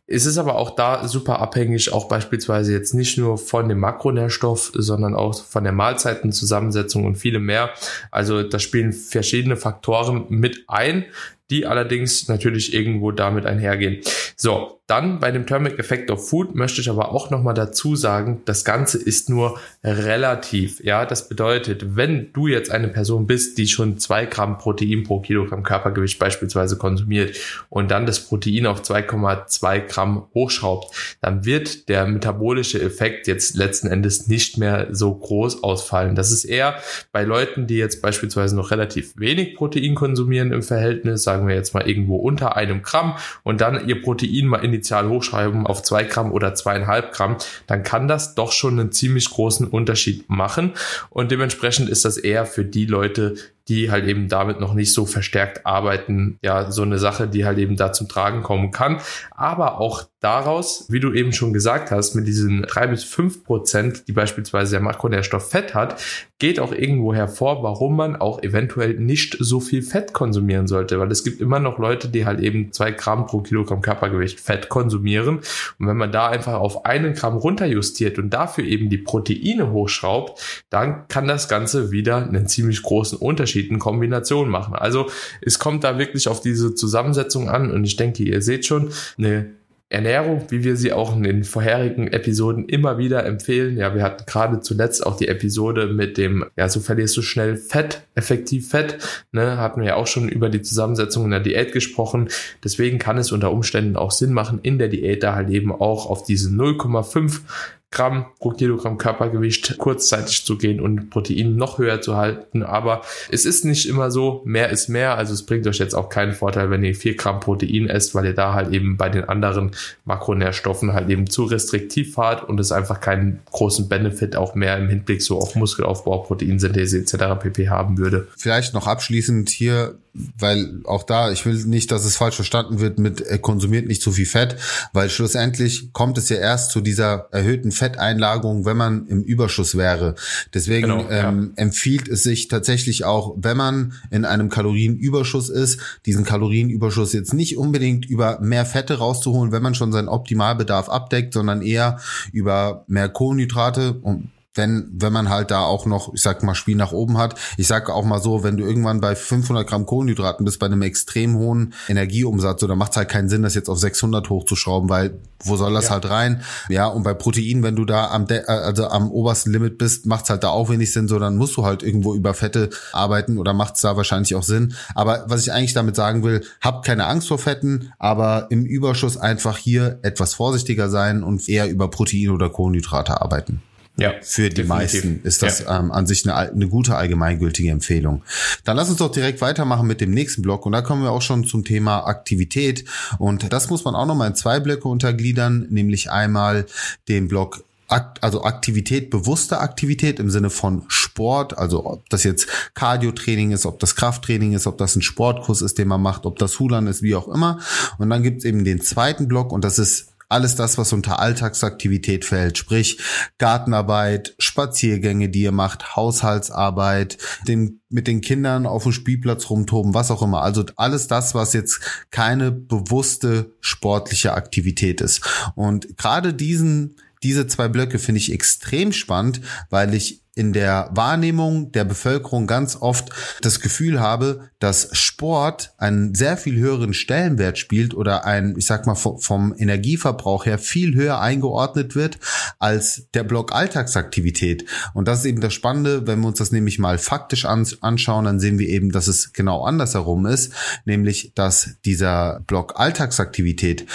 Es 0.09 0.25
ist 0.25 0.37
aber 0.37 0.55
auch 0.55 0.69
da 0.69 1.05
super 1.05 1.39
abhängig, 1.39 1.91
auch 1.91 2.07
beispielsweise 2.07 2.71
jetzt 2.71 2.93
nicht 2.93 3.17
nur 3.17 3.37
von 3.37 3.67
dem 3.67 3.79
Makronährstoff, 3.79 4.71
sondern 4.73 5.13
auch 5.13 5.43
von 5.43 5.65
der 5.65 5.73
Mahlzeitenzusammensetzung 5.73 7.03
und 7.03 7.15
viele 7.15 7.39
mehr. 7.39 7.71
Also 8.09 8.41
da 8.41 8.57
spielen 8.57 8.93
verschiedene 8.93 9.57
Faktoren 9.57 10.25
mit 10.29 10.63
ein, 10.67 11.05
die 11.49 11.65
allerdings 11.65 12.27
natürlich 12.27 12.73
irgendwo 12.73 13.11
damit 13.11 13.45
einhergehen. 13.45 14.01
So, 14.35 14.77
dann 14.87 15.19
bei 15.19 15.31
dem 15.31 15.45
Thermic 15.45 15.77
Effect 15.79 16.09
of 16.11 16.29
Food 16.29 16.55
möchte 16.55 16.79
ich 16.79 16.89
aber 16.89 17.11
auch 17.11 17.29
nochmal 17.29 17.53
dazu 17.53 17.97
sagen, 17.97 18.41
das 18.45 18.63
Ganze 18.63 18.97
ist 18.97 19.29
nur 19.29 19.59
relativ. 19.83 20.81
Ja, 20.81 21.05
das 21.05 21.27
bedeutet, 21.27 21.97
wenn 21.97 22.31
du 22.31 22.47
jetzt 22.47 22.71
eine 22.71 22.87
Person 22.87 23.27
bist, 23.27 23.57
die 23.57 23.67
schon 23.67 23.97
zwei 23.97 24.25
Gramm 24.25 24.57
Protein 24.57 25.03
pro 25.03 25.19
Kilogramm 25.19 25.63
Körpergewicht 25.63 26.19
beispielsweise 26.19 26.77
konsumiert 26.77 27.35
und 27.67 27.91
dann 27.91 28.05
das 28.05 28.21
Protein 28.21 28.65
auf 28.65 28.81
2,2 28.81 29.79
Gramm 29.87 30.27
hochschraubt, 30.33 31.17
dann 31.19 31.43
wird 31.43 31.89
der 31.89 32.05
metabolische 32.07 32.81
Effekt 32.81 33.27
jetzt 33.27 33.57
letzten 33.57 33.87
Endes 33.87 34.27
nicht 34.29 34.57
mehr 34.57 34.87
so 34.91 35.13
groß 35.13 35.63
ausfallen. 35.63 36.15
Das 36.15 36.31
ist 36.31 36.45
eher 36.45 36.75
bei 37.11 37.25
Leuten, 37.25 37.67
die 37.67 37.75
jetzt 37.75 38.01
beispielsweise 38.01 38.55
noch 38.55 38.71
relativ 38.71 39.17
wenig 39.17 39.55
Protein 39.55 39.95
konsumieren 39.95 40.53
im 40.53 40.63
Verhältnis, 40.63 41.23
sagen 41.23 41.36
wir 41.45 41.55
jetzt 41.55 41.73
mal 41.73 41.85
irgendwo 41.85 42.15
unter 42.15 42.55
einem 42.55 42.83
Gramm 42.83 43.17
und 43.43 43.59
dann 43.59 43.85
ihr 43.87 44.01
Protein 44.01 44.47
mal 44.47 44.63
initial 44.63 45.09
hochschreiben 45.09 45.67
auf 45.67 45.83
zwei 45.83 46.05
Gramm 46.05 46.31
oder 46.31 46.55
zweieinhalb 46.55 47.11
Gramm, 47.11 47.35
dann 47.67 47.83
kann 47.83 48.07
das 48.07 48.33
doch 48.33 48.53
schon 48.53 48.79
einen 48.79 48.93
ziemlich 48.93 49.29
großen 49.29 49.67
Unterschied 49.67 50.29
machen. 50.29 50.73
Und 51.09 51.31
dementsprechend 51.31 51.89
ist 51.89 52.05
das 52.05 52.15
eher 52.15 52.45
für 52.45 52.63
die 52.63 52.85
Leute, 52.85 53.35
die 53.69 53.91
halt 53.91 54.05
eben 54.05 54.27
damit 54.27 54.59
noch 54.59 54.73
nicht 54.73 54.93
so 54.93 55.05
verstärkt 55.05 55.65
arbeiten, 55.65 56.39
ja, 56.41 56.71
so 56.71 56.81
eine 56.81 56.99
Sache, 56.99 57.27
die 57.27 57.45
halt 57.45 57.57
eben 57.57 57.75
da 57.75 57.91
zum 57.91 58.07
Tragen 58.07 58.43
kommen 58.43 58.71
kann. 58.71 58.99
Aber 59.31 59.79
auch 59.79 60.03
daraus, 60.19 60.87
wie 60.89 60.99
du 60.99 61.13
eben 61.13 61.31
schon 61.31 61.53
gesagt 61.53 61.91
hast, 61.91 62.15
mit 62.15 62.27
diesen 62.27 62.63
drei 62.63 62.87
bis 62.87 63.03
fünf 63.03 63.43
Prozent, 63.43 64.07
die 64.07 64.13
beispielsweise 64.13 64.71
der 64.71 64.79
Makronährstoff 64.79 65.49
Fett 65.49 65.75
hat, 65.75 66.01
geht 66.39 66.59
auch 66.59 66.71
irgendwo 66.71 67.13
hervor, 67.13 67.63
warum 67.63 67.95
man 67.95 68.15
auch 68.15 68.41
eventuell 68.43 68.95
nicht 68.95 69.37
so 69.39 69.59
viel 69.59 69.81
Fett 69.81 70.13
konsumieren 70.13 70.67
sollte, 70.67 70.99
weil 70.99 71.11
es 71.11 71.23
gibt 71.23 71.41
immer 71.41 71.59
noch 71.59 71.79
Leute, 71.79 72.09
die 72.09 72.25
halt 72.25 72.39
eben 72.39 72.71
zwei 72.71 72.91
Gramm 72.91 73.25
pro 73.25 73.41
Kilogramm 73.41 73.81
Körpergewicht 73.81 74.39
Fett 74.39 74.69
konsumieren. 74.69 75.39
Und 75.79 75.87
wenn 75.87 75.97
man 75.97 76.11
da 76.11 76.27
einfach 76.27 76.53
auf 76.53 76.85
einen 76.85 77.13
Gramm 77.13 77.37
runterjustiert 77.37 78.19
und 78.19 78.29
dafür 78.31 78.65
eben 78.65 78.89
die 78.89 78.99
Proteine 78.99 79.71
hochschraubt, 79.71 80.65
dann 80.69 81.07
kann 81.07 81.27
das 81.27 81.47
Ganze 81.49 81.91
wieder 81.91 82.17
einen 82.17 82.47
ziemlich 82.47 82.83
großen 82.83 83.17
Unterschied 83.17 83.56
in 83.61 83.79
Kombination 83.79 84.49
machen. 84.49 84.75
Also 84.75 85.09
es 85.41 85.59
kommt 85.59 85.83
da 85.83 85.97
wirklich 85.97 86.27
auf 86.27 86.41
diese 86.41 86.75
Zusammensetzung 86.75 87.49
an 87.49 87.71
und 87.71 87.83
ich 87.83 87.95
denke, 87.95 88.23
ihr 88.23 88.41
seht 88.41 88.65
schon, 88.65 88.91
eine 89.17 89.57
Ernährung, 89.89 90.43
wie 90.49 90.65
wir 90.65 90.75
sie 90.75 90.91
auch 90.91 91.15
in 91.15 91.23
den 91.23 91.45
vorherigen 91.45 92.07
Episoden 92.07 92.67
immer 92.67 92.97
wieder 92.97 93.25
empfehlen. 93.25 93.77
Ja, 93.77 93.95
wir 93.95 94.03
hatten 94.03 94.25
gerade 94.25 94.59
zuletzt 94.59 95.05
auch 95.05 95.15
die 95.15 95.29
Episode 95.29 95.87
mit 95.87 96.17
dem, 96.17 96.43
ja, 96.57 96.67
so 96.67 96.81
verlierst 96.81 97.15
du 97.15 97.21
schnell 97.21 97.55
Fett, 97.55 98.01
effektiv 98.13 98.69
Fett, 98.69 98.97
ne, 99.31 99.57
hatten 99.57 99.79
wir 99.79 99.87
ja 99.87 99.95
auch 99.95 100.07
schon 100.07 100.27
über 100.27 100.49
die 100.49 100.61
Zusammensetzung 100.61 101.23
in 101.23 101.31
der 101.31 101.39
Diät 101.39 101.71
gesprochen. 101.71 102.27
Deswegen 102.65 102.99
kann 102.99 103.17
es 103.17 103.31
unter 103.31 103.49
Umständen 103.51 103.95
auch 103.95 104.11
Sinn 104.11 104.33
machen, 104.33 104.59
in 104.61 104.77
der 104.77 104.89
Diät 104.89 105.23
da 105.23 105.35
halt 105.35 105.49
eben 105.49 105.71
auch 105.71 106.09
auf 106.09 106.23
diese 106.23 106.49
0,5 106.49 107.39
Gramm 107.89 108.25
pro 108.39 108.51
Kilogramm 108.51 108.97
Körpergewicht 108.97 109.77
kurzzeitig 109.77 110.45
zu 110.45 110.57
gehen 110.57 110.81
und 110.81 111.09
Protein 111.09 111.55
noch 111.55 111.77
höher 111.77 112.01
zu 112.01 112.17
halten. 112.17 112.63
Aber 112.63 113.01
es 113.31 113.45
ist 113.45 113.63
nicht 113.63 113.87
immer 113.87 114.11
so, 114.11 114.41
mehr 114.45 114.69
ist 114.69 114.89
mehr. 114.89 115.17
Also 115.17 115.33
es 115.33 115.45
bringt 115.45 115.65
euch 115.67 115.77
jetzt 115.77 115.95
auch 115.95 116.09
keinen 116.09 116.33
Vorteil, 116.33 116.69
wenn 116.69 116.83
ihr 116.83 116.95
vier 116.95 117.15
Gramm 117.15 117.39
Protein 117.39 117.87
esst, 117.87 118.13
weil 118.13 118.25
ihr 118.25 118.33
da 118.33 118.53
halt 118.53 118.73
eben 118.73 118.97
bei 118.97 119.07
den 119.07 119.23
anderen 119.23 119.71
Makronährstoffen 120.03 120.93
halt 120.93 121.09
eben 121.09 121.29
zu 121.29 121.45
restriktiv 121.45 122.13
fahrt 122.13 122.47
und 122.47 122.59
es 122.59 122.73
einfach 122.73 122.99
keinen 122.99 123.39
großen 123.51 123.87
Benefit 123.87 124.35
auch 124.35 124.53
mehr 124.53 124.77
im 124.77 124.89
Hinblick 124.89 125.21
so 125.21 125.37
auf 125.37 125.55
Muskelaufbau, 125.55 126.19
Proteinsynthese 126.19 126.97
etc. 126.97 127.39
pp 127.39 127.69
haben 127.69 127.97
würde. 127.97 128.27
Vielleicht 128.35 128.73
noch 128.73 128.87
abschließend 128.87 129.49
hier 129.49 129.95
weil 130.37 130.81
auch 130.85 131.03
da, 131.03 131.31
ich 131.31 131.45
will 131.45 131.55
nicht, 131.65 131.91
dass 131.91 132.05
es 132.05 132.15
falsch 132.15 132.35
verstanden 132.35 132.79
wird 132.79 132.99
mit 132.99 133.21
äh, 133.21 133.37
konsumiert 133.37 133.87
nicht 133.87 134.01
zu 134.01 134.11
viel 134.11 134.25
Fett, 134.25 134.57
weil 134.93 135.09
schlussendlich 135.09 135.93
kommt 135.93 136.17
es 136.17 136.29
ja 136.29 136.37
erst 136.37 136.71
zu 136.71 136.81
dieser 136.81 137.27
erhöhten 137.31 137.71
Fetteinlagerung, 137.71 138.65
wenn 138.65 138.77
man 138.77 139.07
im 139.07 139.23
Überschuss 139.23 139.77
wäre. 139.77 140.15
Deswegen 140.53 140.87
genau, 140.87 141.09
ähm, 141.09 141.53
ja. 141.55 141.63
empfiehlt 141.63 142.07
es 142.07 142.23
sich 142.23 142.47
tatsächlich 142.47 143.05
auch, 143.05 143.35
wenn 143.37 143.57
man 143.57 143.93
in 144.11 144.25
einem 144.25 144.49
Kalorienüberschuss 144.49 145.49
ist, 145.49 145.79
diesen 146.05 146.25
Kalorienüberschuss 146.25 147.13
jetzt 147.13 147.33
nicht 147.33 147.57
unbedingt 147.57 148.05
über 148.05 148.39
mehr 148.41 148.65
Fette 148.65 148.97
rauszuholen, 148.97 149.51
wenn 149.51 149.63
man 149.63 149.75
schon 149.75 149.91
seinen 149.91 150.09
Optimalbedarf 150.09 150.89
abdeckt, 150.89 151.33
sondern 151.33 151.61
eher 151.61 151.99
über 152.31 152.85
mehr 152.87 153.09
Kohlenhydrate 153.09 153.93
und 153.93 154.29
wenn, 154.57 154.89
wenn 154.91 155.13
man 155.13 155.29
halt 155.29 155.51
da 155.51 155.61
auch 155.61 155.85
noch, 155.85 156.13
ich 156.13 156.21
sag 156.21 156.43
mal, 156.43 156.55
Spiel 156.55 156.75
nach 156.75 156.91
oben 156.91 157.17
hat. 157.17 157.35
Ich 157.57 157.67
sag 157.67 157.89
auch 157.89 158.03
mal 158.03 158.21
so, 158.21 158.43
wenn 158.43 158.57
du 158.57 158.65
irgendwann 158.65 159.01
bei 159.01 159.15
500 159.15 159.67
Gramm 159.67 159.85
Kohlenhydraten 159.85 160.45
bist, 160.45 160.59
bei 160.59 160.65
einem 160.65 160.81
extrem 160.81 161.37
hohen 161.37 161.73
Energieumsatz, 161.87 162.63
oder 162.63 162.75
macht 162.75 162.91
es 162.91 162.97
halt 162.97 163.09
keinen 163.09 163.29
Sinn, 163.29 163.43
das 163.43 163.55
jetzt 163.55 163.69
auf 163.69 163.79
600 163.79 164.29
hochzuschrauben, 164.29 164.89
weil 164.89 165.19
wo 165.43 165.55
soll 165.55 165.73
das 165.73 165.85
ja. 165.85 165.91
halt 165.91 166.09
rein? 166.09 166.41
Ja, 166.69 166.87
und 166.87 167.03
bei 167.03 167.13
Protein, 167.13 167.63
wenn 167.63 167.75
du 167.75 167.85
da 167.85 168.09
am, 168.09 168.25
De 168.25 168.45
also 168.45 168.87
am 168.87 169.11
obersten 169.11 169.51
Limit 169.51 169.77
bist, 169.77 170.05
macht 170.05 170.23
es 170.23 170.29
halt 170.29 170.43
da 170.43 170.49
auch 170.49 170.69
wenig 170.69 170.91
Sinn, 170.91 171.07
so 171.07 171.19
dann 171.19 171.37
musst 171.37 171.55
du 171.57 171.63
halt 171.63 171.83
irgendwo 171.83 172.15
über 172.15 172.33
Fette 172.33 172.69
arbeiten 172.91 173.37
oder 173.37 173.53
macht 173.53 173.75
es 173.75 173.81
da 173.81 173.95
wahrscheinlich 173.95 174.35
auch 174.35 174.43
Sinn. 174.43 174.73
Aber 174.95 175.25
was 175.27 175.41
ich 175.41 175.53
eigentlich 175.53 175.73
damit 175.73 175.95
sagen 175.95 176.23
will, 176.23 176.43
habt 176.61 176.85
keine 176.85 177.05
Angst 177.05 177.27
vor 177.27 177.37
Fetten, 177.37 177.91
aber 177.99 178.47
im 178.49 178.65
Überschuss 178.65 179.17
einfach 179.17 179.57
hier 179.57 179.99
etwas 180.01 180.33
vorsichtiger 180.33 180.89
sein 180.89 181.23
und 181.23 181.47
eher 181.47 181.69
über 181.69 181.89
Protein 181.89 182.29
oder 182.29 182.49
Kohlenhydrate 182.49 183.21
arbeiten. 183.21 183.61
Ja, 183.99 184.13
für 184.21 184.49
die 184.49 184.61
definitiv. 184.61 184.67
meisten 184.67 185.21
ist 185.23 185.41
das 185.41 185.61
ja. 185.61 185.79
ähm, 185.79 185.91
an 185.91 186.05
sich 186.05 186.23
eine, 186.23 186.35
eine 186.35 186.67
gute 186.67 186.95
allgemeingültige 186.95 187.71
Empfehlung. 187.71 188.23
Dann 188.63 188.77
lass 188.77 188.89
uns 188.89 188.99
doch 188.99 189.11
direkt 189.11 189.41
weitermachen 189.41 189.87
mit 189.87 190.01
dem 190.01 190.11
nächsten 190.11 190.43
Block 190.43 190.67
und 190.67 190.73
da 190.73 190.81
kommen 190.81 191.01
wir 191.01 191.11
auch 191.11 191.23
schon 191.23 191.45
zum 191.45 191.63
Thema 191.63 192.05
Aktivität 192.05 192.85
und 193.17 193.51
das 193.51 193.69
muss 193.69 193.85
man 193.85 193.95
auch 193.95 194.05
nochmal 194.05 194.29
in 194.29 194.35
zwei 194.35 194.59
Blöcke 194.59 194.87
untergliedern, 194.87 195.65
nämlich 195.69 196.11
einmal 196.11 196.67
den 197.07 197.27
Block 197.27 197.63
also 197.87 198.43
Aktivität, 198.43 199.09
bewusste 199.09 199.59
Aktivität 199.59 200.19
im 200.19 200.29
Sinne 200.29 200.49
von 200.49 200.83
Sport, 200.89 201.57
also 201.57 201.85
ob 201.85 202.09
das 202.09 202.23
jetzt 202.23 202.47
Cardio-Training 202.73 203.51
ist, 203.51 203.65
ob 203.65 203.79
das 203.79 203.95
Krafttraining 203.95 204.53
ist, 204.53 204.67
ob 204.67 204.77
das 204.77 204.95
ein 204.95 205.01
Sportkurs 205.01 205.61
ist, 205.61 205.77
den 205.77 205.87
man 205.87 206.01
macht, 206.01 206.25
ob 206.25 206.37
das 206.37 206.59
Hulan 206.59 206.87
ist, 206.87 207.01
wie 207.01 207.15
auch 207.15 207.29
immer. 207.29 207.59
Und 207.97 208.09
dann 208.09 208.23
gibt's 208.23 208.43
eben 208.43 208.65
den 208.65 208.81
zweiten 208.81 209.29
Block 209.29 209.53
und 209.53 209.63
das 209.63 209.79
ist 209.79 210.09
alles 210.29 210.55
das, 210.55 210.77
was 210.77 210.93
unter 210.93 211.19
Alltagsaktivität 211.19 212.25
fällt, 212.25 212.57
sprich 212.57 212.99
Gartenarbeit, 213.37 214.35
Spaziergänge, 214.39 215.29
die 215.29 215.43
ihr 215.43 215.51
macht, 215.51 215.95
Haushaltsarbeit, 215.95 217.17
den, 217.47 217.81
mit 217.89 218.07
den 218.07 218.21
Kindern 218.21 218.65
auf 218.65 218.83
dem 218.83 218.91
Spielplatz 218.91 219.49
rumtoben, 219.49 219.93
was 219.93 220.11
auch 220.11 220.21
immer. 220.21 220.41
Also 220.41 220.65
alles 220.75 221.07
das, 221.07 221.33
was 221.33 221.53
jetzt 221.53 221.79
keine 222.11 222.51
bewusste 222.51 223.55
sportliche 223.61 224.33
Aktivität 224.33 225.01
ist. 225.01 225.21
Und 225.55 225.97
gerade 225.97 226.33
diesen 226.33 226.95
diese 227.23 227.47
zwei 227.47 227.67
Blöcke 227.67 227.99
finde 227.99 228.19
ich 228.19 228.31
extrem 228.31 228.91
spannend, 228.91 229.41
weil 229.69 229.93
ich 229.93 230.23
in 230.37 230.53
der 230.53 230.89
Wahrnehmung 230.93 231.71
der 231.71 231.83
Bevölkerung 231.83 232.45
ganz 232.45 232.75
oft 232.79 233.09
das 233.41 233.59
Gefühl 233.59 233.99
habe, 233.99 234.51
dass 234.59 234.89
Sport 234.95 235.73
einen 235.79 236.13
sehr 236.13 236.37
viel 236.37 236.57
höheren 236.57 236.93
Stellenwert 236.93 237.57
spielt 237.57 237.95
oder 237.95 238.23
ein, 238.25 238.53
ich 238.55 238.67
sag 238.67 238.85
mal, 238.85 238.93
vom 238.93 239.55
Energieverbrauch 239.57 240.45
her 240.45 240.59
viel 240.59 240.93
höher 240.93 241.19
eingeordnet 241.19 241.95
wird 241.95 242.19
als 242.59 243.07
der 243.15 243.23
Block 243.23 243.51
Alltagsaktivität. 243.51 244.65
Und 244.93 245.07
das 245.07 245.19
ist 245.19 245.25
eben 245.25 245.41
das 245.41 245.55
Spannende, 245.55 246.05
wenn 246.05 246.19
wir 246.19 246.27
uns 246.27 246.37
das 246.37 246.51
nämlich 246.51 246.77
mal 246.77 246.99
faktisch 246.99 247.45
anschauen, 247.45 248.25
dann 248.25 248.39
sehen 248.39 248.59
wir 248.59 248.69
eben, 248.69 248.91
dass 248.91 249.07
es 249.07 249.33
genau 249.33 249.63
andersherum 249.63 250.27
ist, 250.27 250.53
nämlich, 250.85 251.31
dass 251.33 251.77
dieser 251.83 252.41
Block 252.45 252.79
Alltagsaktivität 252.79 253.87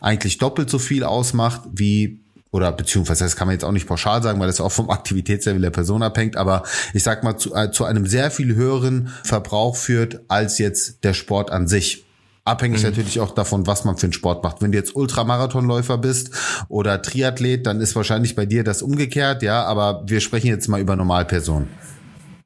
eigentlich 0.00 0.38
doppelt 0.38 0.70
so 0.70 0.78
viel 0.78 1.04
ausmacht 1.04 1.60
wie 1.70 2.21
oder 2.52 2.70
beziehungsweise 2.70 3.24
das 3.24 3.34
kann 3.34 3.48
man 3.48 3.54
jetzt 3.54 3.64
auch 3.64 3.72
nicht 3.72 3.88
pauschal 3.88 4.22
sagen, 4.22 4.38
weil 4.38 4.46
das 4.46 4.60
auch 4.60 4.70
vom 4.70 4.90
Aktivitätslevel 4.90 5.60
der 5.60 5.70
Person 5.70 6.02
abhängt, 6.02 6.36
aber 6.36 6.62
ich 6.92 7.02
sag 7.02 7.24
mal 7.24 7.36
zu, 7.36 7.54
äh, 7.54 7.72
zu 7.72 7.84
einem 7.84 8.06
sehr 8.06 8.30
viel 8.30 8.54
höheren 8.54 9.10
Verbrauch 9.24 9.74
führt 9.74 10.20
als 10.28 10.58
jetzt 10.58 11.02
der 11.02 11.14
Sport 11.14 11.50
an 11.50 11.66
sich. 11.66 12.04
Abhängig 12.44 12.82
mhm. 12.82 12.90
natürlich 12.90 13.20
auch 13.20 13.34
davon, 13.34 13.66
was 13.66 13.84
man 13.84 13.96
für 13.96 14.06
einen 14.06 14.12
Sport 14.12 14.42
macht. 14.44 14.60
Wenn 14.60 14.72
du 14.72 14.78
jetzt 14.78 14.94
Ultramarathonläufer 14.94 15.96
bist 15.96 16.30
oder 16.68 17.00
Triathlet, 17.00 17.66
dann 17.66 17.80
ist 17.80 17.96
wahrscheinlich 17.96 18.34
bei 18.34 18.46
dir 18.46 18.64
das 18.64 18.82
umgekehrt, 18.82 19.42
ja, 19.42 19.64
aber 19.64 20.02
wir 20.06 20.20
sprechen 20.20 20.48
jetzt 20.48 20.68
mal 20.68 20.80
über 20.80 20.94
Normalpersonen. 20.94 21.68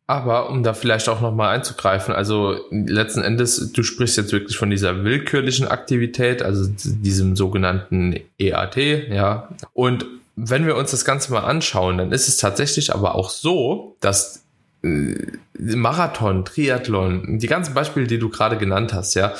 Aber 0.08 0.50
um 0.50 0.62
da 0.62 0.72
vielleicht 0.72 1.08
auch 1.08 1.20
nochmal 1.20 1.54
einzugreifen, 1.54 2.14
also 2.14 2.56
letzten 2.70 3.22
Endes, 3.22 3.72
du 3.72 3.82
sprichst 3.82 4.16
jetzt 4.16 4.32
wirklich 4.32 4.56
von 4.56 4.70
dieser 4.70 5.02
willkürlichen 5.02 5.66
Aktivität, 5.66 6.42
also 6.42 6.70
diesem 6.70 7.34
sogenannten 7.34 8.20
EAT, 8.38 8.76
ja. 8.76 9.48
Und 9.72 10.06
wenn 10.36 10.64
wir 10.64 10.76
uns 10.76 10.92
das 10.92 11.04
Ganze 11.04 11.32
mal 11.32 11.40
anschauen, 11.40 11.98
dann 11.98 12.12
ist 12.12 12.28
es 12.28 12.36
tatsächlich 12.36 12.94
aber 12.94 13.16
auch 13.16 13.30
so, 13.30 13.96
dass 14.00 14.44
äh, 14.84 15.16
Marathon, 15.58 16.44
Triathlon, 16.44 17.38
die 17.40 17.46
ganzen 17.48 17.74
Beispiele, 17.74 18.06
die 18.06 18.18
du 18.18 18.28
gerade 18.28 18.58
genannt 18.58 18.92
hast, 18.92 19.14
ja, 19.14 19.32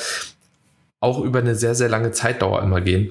auch 1.07 1.23
über 1.25 1.39
eine 1.39 1.55
sehr, 1.55 1.75
sehr 1.75 1.89
lange 1.89 2.11
Zeitdauer 2.11 2.63
immer 2.63 2.81
gehen. 2.81 3.11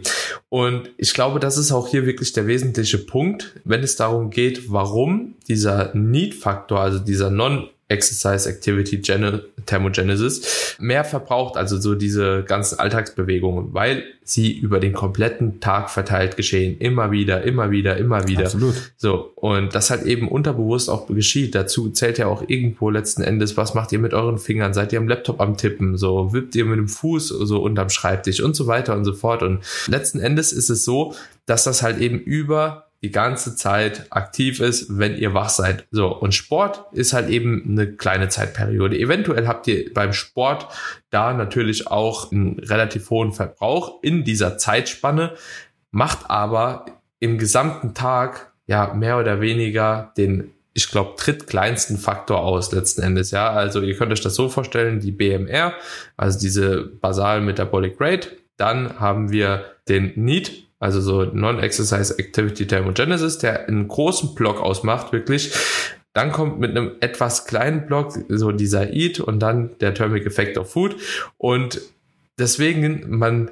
Und 0.49 0.91
ich 0.97 1.13
glaube, 1.13 1.39
das 1.39 1.57
ist 1.57 1.71
auch 1.71 1.87
hier 1.87 2.05
wirklich 2.05 2.33
der 2.33 2.45
wesentliche 2.45 2.97
Punkt, 2.97 3.53
wenn 3.63 3.81
es 3.81 3.95
darum 3.95 4.29
geht, 4.29 4.71
warum 4.71 5.35
dieser 5.47 5.95
Need-Faktor, 5.95 6.79
also 6.79 6.99
dieser 6.99 7.29
Non- 7.29 7.69
Exercise 7.87 8.49
Activity 8.49 8.99
Thermogenesis 9.65 10.75
mehr 10.79 11.03
verbraucht, 11.03 11.55
also 11.55 11.79
so 11.79 11.93
diese 11.93 12.43
ganzen 12.43 12.79
Alltagsbewegungen, 12.79 13.73
weil 13.73 14.03
sie 14.23 14.57
über 14.57 14.79
den 14.79 14.93
kompletten 14.93 15.59
Tag 15.59 15.91
verteilt 15.91 16.35
geschehen. 16.35 16.79
Immer 16.79 17.11
wieder, 17.11 17.43
immer 17.43 17.69
wieder, 17.69 17.97
immer 17.97 18.27
wieder. 18.27 18.45
Absolut. 18.45 18.73
So. 18.97 19.31
Und 19.35 19.75
das 19.75 19.91
halt 19.91 20.03
eben 20.03 20.27
unterbewusst 20.27 20.89
auch 20.89 21.05
geschieht. 21.05 21.53
Dazu 21.53 21.89
zählt 21.89 22.17
ja 22.17 22.25
auch 22.25 22.43
irgendwo 22.47 22.89
letzten 22.89 23.21
Endes, 23.21 23.55
was 23.55 23.75
macht 23.75 23.91
ihr 23.91 23.99
mit 23.99 24.15
euren 24.15 24.39
Fingern? 24.39 24.73
Seid 24.73 24.91
ihr 24.91 24.99
am 24.99 25.07
Laptop 25.07 25.39
am 25.39 25.55
Tippen? 25.55 25.95
So, 25.95 26.33
wippt 26.33 26.55
ihr 26.55 26.65
mit 26.65 26.79
dem 26.79 26.87
Fuß 26.87 27.27
so 27.27 27.61
unterm 27.61 27.89
Schreibtisch 27.89 28.41
und 28.41 28.55
so 28.55 28.65
weiter 28.65 28.95
und 28.95 29.05
so 29.05 29.13
fort. 29.13 29.43
Und 29.43 29.59
letzten 29.87 30.19
Endes 30.19 30.51
ist 30.53 30.71
es 30.71 30.83
so, 30.83 31.13
dass 31.45 31.63
das 31.63 31.83
halt 31.83 31.99
eben 31.99 32.17
über 32.19 32.84
die 33.05 33.11
ganze 33.11 33.55
Zeit 33.55 34.07
aktiv 34.09 34.59
ist, 34.59 34.97
wenn 34.97 35.15
ihr 35.15 35.35
wach 35.35 35.49
seid. 35.49 35.85
So, 35.91 36.07
und 36.07 36.33
Sport 36.33 36.85
ist 36.91 37.13
halt 37.13 37.29
eben 37.29 37.63
eine 37.67 37.93
kleine 37.93 38.29
Zeitperiode. 38.29 38.97
Eventuell 38.97 39.45
habt 39.45 39.67
ihr 39.67 39.93
beim 39.93 40.11
Sport 40.11 40.65
da 41.11 41.31
natürlich 41.31 41.85
auch 41.85 42.31
einen 42.31 42.57
relativ 42.57 43.11
hohen 43.11 43.31
Verbrauch 43.31 43.99
in 44.01 44.23
dieser 44.23 44.57
Zeitspanne, 44.57 45.35
macht 45.91 46.31
aber 46.31 46.85
im 47.19 47.37
gesamten 47.37 47.93
Tag 47.93 48.51
ja 48.65 48.95
mehr 48.95 49.19
oder 49.19 49.39
weniger 49.39 50.11
den 50.17 50.51
ich 50.77 50.91
glaube, 50.91 51.13
drittkleinsten 51.15 51.97
Faktor 51.97 52.39
aus 52.39 52.73
letzten 52.73 53.01
Endes. 53.01 53.31
Ja, 53.31 53.49
also 53.49 53.79
ihr 53.79 53.95
könnt 53.95 54.11
euch 54.11 54.19
das 54.19 54.35
so 54.35 54.49
vorstellen, 54.49 54.99
die 54.99 55.13
BMR, 55.13 55.73
also 56.17 56.37
diese 56.37 56.83
Basal 56.83 57.39
Metabolic 57.39 57.95
Rate, 57.97 58.35
dann 58.57 58.99
haben 58.99 59.31
wir 59.31 59.63
den 59.87 60.11
NEAT, 60.15 60.64
also 60.79 61.01
so 61.01 61.23
Non-Exercise 61.23 62.17
Activity 62.19 62.67
Thermogenesis, 62.67 63.37
der 63.37 63.67
einen 63.67 63.87
großen 63.87 64.35
Block 64.35 64.59
ausmacht, 64.61 65.11
wirklich. 65.13 65.53
Dann 66.13 66.31
kommt 66.31 66.59
mit 66.59 66.71
einem 66.71 66.91
etwas 67.01 67.45
kleinen 67.45 67.87
Block 67.87 68.17
so 68.29 68.51
dieser 68.51 68.93
Eat 68.93 69.19
und 69.19 69.39
dann 69.39 69.77
der 69.79 69.93
Thermic 69.93 70.25
Effect 70.25 70.57
of 70.57 70.71
Food. 70.71 70.95
Und 71.37 71.81
deswegen, 72.39 73.05
man 73.09 73.51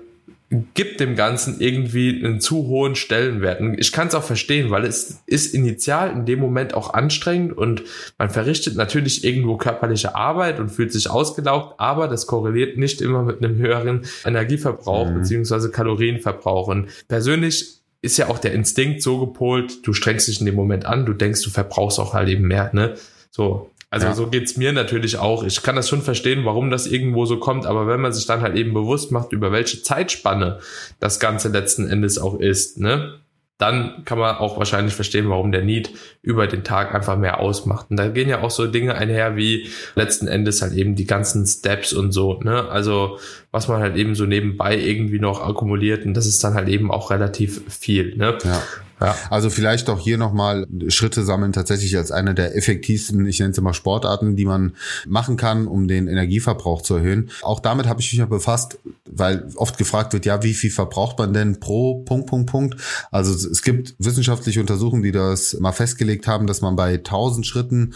gibt 0.73 0.99
dem 0.99 1.15
Ganzen 1.15 1.59
irgendwie 1.59 2.23
einen 2.23 2.39
zu 2.39 2.67
hohen 2.67 2.95
Stellenwert. 2.95 3.61
Ich 3.77 3.91
kann 3.91 4.07
es 4.07 4.15
auch 4.15 4.23
verstehen, 4.23 4.69
weil 4.69 4.85
es 4.85 5.21
ist 5.25 5.53
initial 5.53 6.11
in 6.11 6.25
dem 6.25 6.39
Moment 6.39 6.73
auch 6.73 6.93
anstrengend 6.93 7.57
und 7.57 7.83
man 8.17 8.29
verrichtet 8.29 8.75
natürlich 8.75 9.23
irgendwo 9.23 9.57
körperliche 9.57 10.15
Arbeit 10.15 10.59
und 10.59 10.69
fühlt 10.69 10.91
sich 10.91 11.09
ausgelaugt, 11.09 11.79
aber 11.79 12.07
das 12.07 12.27
korreliert 12.27 12.77
nicht 12.77 13.01
immer 13.01 13.23
mit 13.23 13.43
einem 13.43 13.57
höheren 13.57 14.03
Energieverbrauch 14.25 15.09
mhm. 15.09 15.15
beziehungsweise 15.15 15.71
Kalorienverbrauch. 15.71 16.67
Und 16.67 16.89
persönlich 17.07 17.79
ist 18.01 18.17
ja 18.17 18.27
auch 18.27 18.37
der 18.37 18.53
Instinkt 18.53 19.01
so 19.01 19.25
gepolt, 19.25 19.87
du 19.87 19.93
strengst 19.93 20.27
dich 20.27 20.39
in 20.39 20.45
dem 20.45 20.55
Moment 20.55 20.85
an, 20.85 21.05
du 21.05 21.13
denkst, 21.13 21.41
du 21.43 21.49
verbrauchst 21.49 21.99
auch 21.99 22.13
halt 22.13 22.29
eben 22.29 22.47
mehr, 22.47 22.69
ne? 22.73 22.95
So, 23.31 23.71
also 23.93 24.07
ja. 24.07 24.15
so 24.15 24.25
geht's 24.25 24.57
mir 24.57 24.73
natürlich 24.73 25.19
auch. 25.19 25.43
Ich 25.43 25.61
kann 25.61 25.75
das 25.75 25.87
schon 25.87 26.01
verstehen, 26.01 26.45
warum 26.45 26.71
das 26.71 26.87
irgendwo 26.87 27.27
so 27.27 27.37
kommt, 27.37 27.67
aber 27.67 27.85
wenn 27.85 28.01
man 28.01 28.11
sich 28.11 28.25
dann 28.25 28.41
halt 28.41 28.57
eben 28.57 28.73
bewusst 28.73 29.11
macht, 29.11 29.31
über 29.31 29.51
welche 29.51 29.83
Zeitspanne 29.83 30.57
das 30.99 31.19
Ganze 31.19 31.49
letzten 31.49 31.87
Endes 31.87 32.17
auch 32.17 32.39
ist, 32.39 32.79
ne? 32.79 33.19
Dann 33.59 34.03
kann 34.03 34.17
man 34.17 34.37
auch 34.37 34.57
wahrscheinlich 34.57 34.95
verstehen, 34.95 35.29
warum 35.29 35.51
der 35.51 35.61
Need 35.61 35.91
über 36.23 36.47
den 36.47 36.63
Tag 36.63 36.95
einfach 36.95 37.15
mehr 37.19 37.39
ausmacht. 37.39 37.85
Und 37.91 37.97
da 37.97 38.07
gehen 38.07 38.27
ja 38.27 38.41
auch 38.41 38.49
so 38.49 38.65
Dinge 38.65 38.95
einher 38.95 39.35
wie 39.35 39.69
letzten 39.93 40.27
Endes 40.27 40.63
halt 40.63 40.73
eben 40.73 40.95
die 40.95 41.05
ganzen 41.05 41.45
Steps 41.45 41.93
und 41.93 42.11
so, 42.13 42.39
ne? 42.41 42.67
Also 42.69 43.19
was 43.51 43.67
man 43.67 43.79
halt 43.79 43.95
eben 43.95 44.15
so 44.15 44.25
nebenbei 44.25 44.75
irgendwie 44.75 45.19
noch 45.19 45.47
akkumuliert 45.47 46.03
und 46.03 46.15
das 46.15 46.25
ist 46.25 46.43
dann 46.43 46.55
halt 46.55 46.67
eben 46.67 46.89
auch 46.89 47.11
relativ 47.11 47.61
viel, 47.69 48.17
ne? 48.17 48.39
Ja. 48.43 48.63
Ja. 49.03 49.15
Also 49.29 49.49
vielleicht 49.49 49.89
auch 49.89 49.99
hier 49.99 50.17
nochmal 50.17 50.65
Schritte 50.87 51.23
sammeln 51.23 51.51
tatsächlich 51.51 51.95
als 51.97 52.11
eine 52.11 52.33
der 52.33 52.55
effektivsten, 52.55 53.25
ich 53.25 53.39
nenne 53.39 53.51
es 53.51 53.57
immer 53.57 53.73
Sportarten, 53.73 54.35
die 54.35 54.45
man 54.45 54.73
machen 55.05 55.37
kann, 55.37 55.67
um 55.67 55.87
den 55.87 56.07
Energieverbrauch 56.07 56.81
zu 56.81 56.95
erhöhen. 56.95 57.29
Auch 57.41 57.59
damit 57.59 57.87
habe 57.87 57.99
ich 58.01 58.11
mich 58.11 58.19
ja 58.19 58.25
befasst, 58.25 58.79
weil 59.05 59.47
oft 59.55 59.77
gefragt 59.77 60.13
wird, 60.13 60.25
ja, 60.25 60.41
wie 60.41 60.53
viel 60.53 60.71
verbraucht 60.71 61.19
man 61.19 61.33
denn 61.33 61.59
pro 61.59 61.95
Punkt, 62.03 62.27
Punkt, 62.27 62.49
Punkt. 62.49 62.77
Also 63.11 63.33
es 63.33 63.61
gibt 63.61 63.95
wissenschaftliche 63.99 64.61
Untersuchungen, 64.61 65.03
die 65.03 65.11
das 65.11 65.59
mal 65.59 65.73
festgelegt 65.73 66.27
haben, 66.27 66.47
dass 66.47 66.61
man 66.61 66.75
bei 66.75 66.93
1000 66.93 67.45
Schritten 67.45 67.93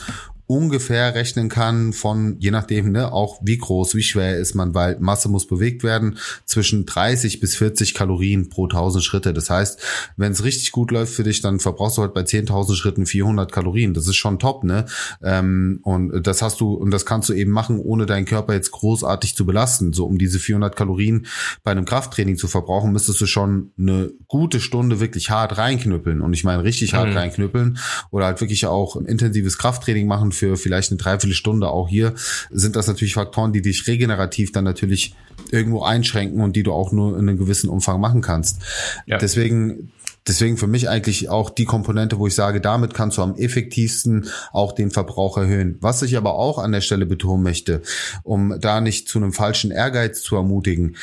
ungefähr 0.48 1.14
rechnen 1.14 1.50
kann 1.50 1.92
von, 1.92 2.38
je 2.40 2.52
nachdem, 2.52 2.94
ne, 2.94 3.12
auch 3.12 3.40
wie 3.44 3.58
groß, 3.58 3.96
wie 3.96 4.04
schwer 4.04 4.38
ist 4.38 4.56
man, 4.56 4.74
weil 4.74 4.98
Masse 5.00 5.28
muss 5.28 5.46
bewegt 5.46 5.84
werden, 5.84 6.18
zwischen 6.46 6.86
30 6.86 7.42
bis 7.42 7.58
40 7.58 7.94
Kalorien 7.94 8.50
pro 8.50 8.64
1000 8.64 9.04
Schritte. 9.04 9.34
Das 9.34 9.50
heißt, 9.50 9.82
wenn 10.16 10.32
es 10.32 10.46
richtig 10.46 10.72
gut 10.72 10.92
läuft 10.92 11.14
für 11.14 11.24
dich, 11.24 11.42
dann 11.42 11.60
verbrauchst 11.60 11.98
du 11.98 12.02
halt 12.02 12.14
bei 12.14 12.22
10.000 12.22 12.76
Schritten 12.76 13.06
400 13.06 13.52
Kalorien. 13.52 13.94
Das 13.94 14.08
ist 14.08 14.16
schon 14.16 14.40
top, 14.40 14.64
ne? 14.64 14.86
Ähm, 15.22 15.82
und 15.84 16.26
das 16.26 16.42
hast 16.42 16.62
du, 16.62 16.74
und 16.74 16.92
das 16.92 17.06
kannst 17.06 17.28
du 17.28 17.34
eben 17.34 17.52
machen, 17.52 17.80
ohne 17.80 18.06
deinen 18.06 18.26
Körper 18.26 18.54
jetzt 18.54 18.72
großartig 18.72 19.36
zu 19.36 19.46
belasten. 19.46 19.92
So, 19.92 20.06
um 20.06 20.18
diese 20.18 20.40
400 20.40 20.78
Kalorien 20.78 21.26
bei 21.64 21.72
einem 21.72 21.84
Krafttraining 21.84 22.38
zu 22.38 22.48
verbrauchen, 22.48 22.94
müsstest 22.94 23.20
du 23.20 23.26
schon 23.26 23.72
eine 23.78 24.12
gute 24.30 24.62
Stunde 24.62 25.02
wirklich 25.02 25.30
hart 25.30 25.58
reinknüppeln. 25.58 26.22
Und 26.22 26.32
ich 26.32 26.46
meine 26.46 26.64
richtig 26.64 26.94
hart 26.94 27.10
mhm. 27.10 27.18
reinknüppeln 27.18 27.80
oder 28.12 28.28
halt 28.28 28.40
wirklich 28.40 28.66
auch 28.66 28.96
intensives 28.96 29.58
Krafttraining 29.58 30.08
machen 30.08 30.32
für 30.38 30.58
vielleicht 30.58 30.92
eine 30.92 30.98
Dreiviertelstunde. 30.98 31.70
Auch 31.70 31.90
hier 31.90 32.14
sind 32.50 32.76
das 32.76 32.88
natürlich 32.88 33.14
Faktoren, 33.16 33.54
die 33.54 33.62
dich 33.62 33.88
regenerativ 33.88 34.52
dann 34.52 34.64
natürlich 34.64 35.16
irgendwo 35.52 35.84
einschränken 35.84 36.42
und 36.42 36.56
die 36.56 36.64
du 36.64 36.74
auch 36.74 36.92
nur 36.92 37.18
in 37.18 37.28
einem 37.28 37.38
gewissen 37.38 37.70
Umfang 37.70 38.00
machen 38.00 38.22
kannst. 38.22 38.62
Ja. 39.06 39.18
Deswegen 39.18 39.92
Deswegen 40.28 40.58
für 40.58 40.68
mich 40.68 40.90
eigentlich 40.90 41.30
auch 41.30 41.50
die 41.50 41.66
Komponente, 41.66 42.20
wo 42.20 42.28
ich 42.28 42.36
sage, 42.36 42.60
damit 42.60 42.94
kannst 42.94 43.18
du 43.18 43.22
am 43.22 43.36
effektivsten 43.36 44.28
auch 44.52 44.74
den 44.74 44.92
Verbrauch 44.92 45.38
erhöhen. 45.38 45.78
Was 45.80 46.02
ich 46.02 46.18
aber 46.18 46.36
auch 46.36 46.58
an 46.58 46.74
der 46.74 46.82
Stelle 46.82 47.06
betonen 47.06 47.44
möchte, 47.44 47.82
um 48.24 48.60
da 48.60 48.82
nicht 48.82 49.08
zu 49.08 49.20
einem 49.20 49.32
falschen 49.32 49.72
Ehrgeiz 49.72 50.22
zu 50.22 50.36
ermutigen, 50.36 50.98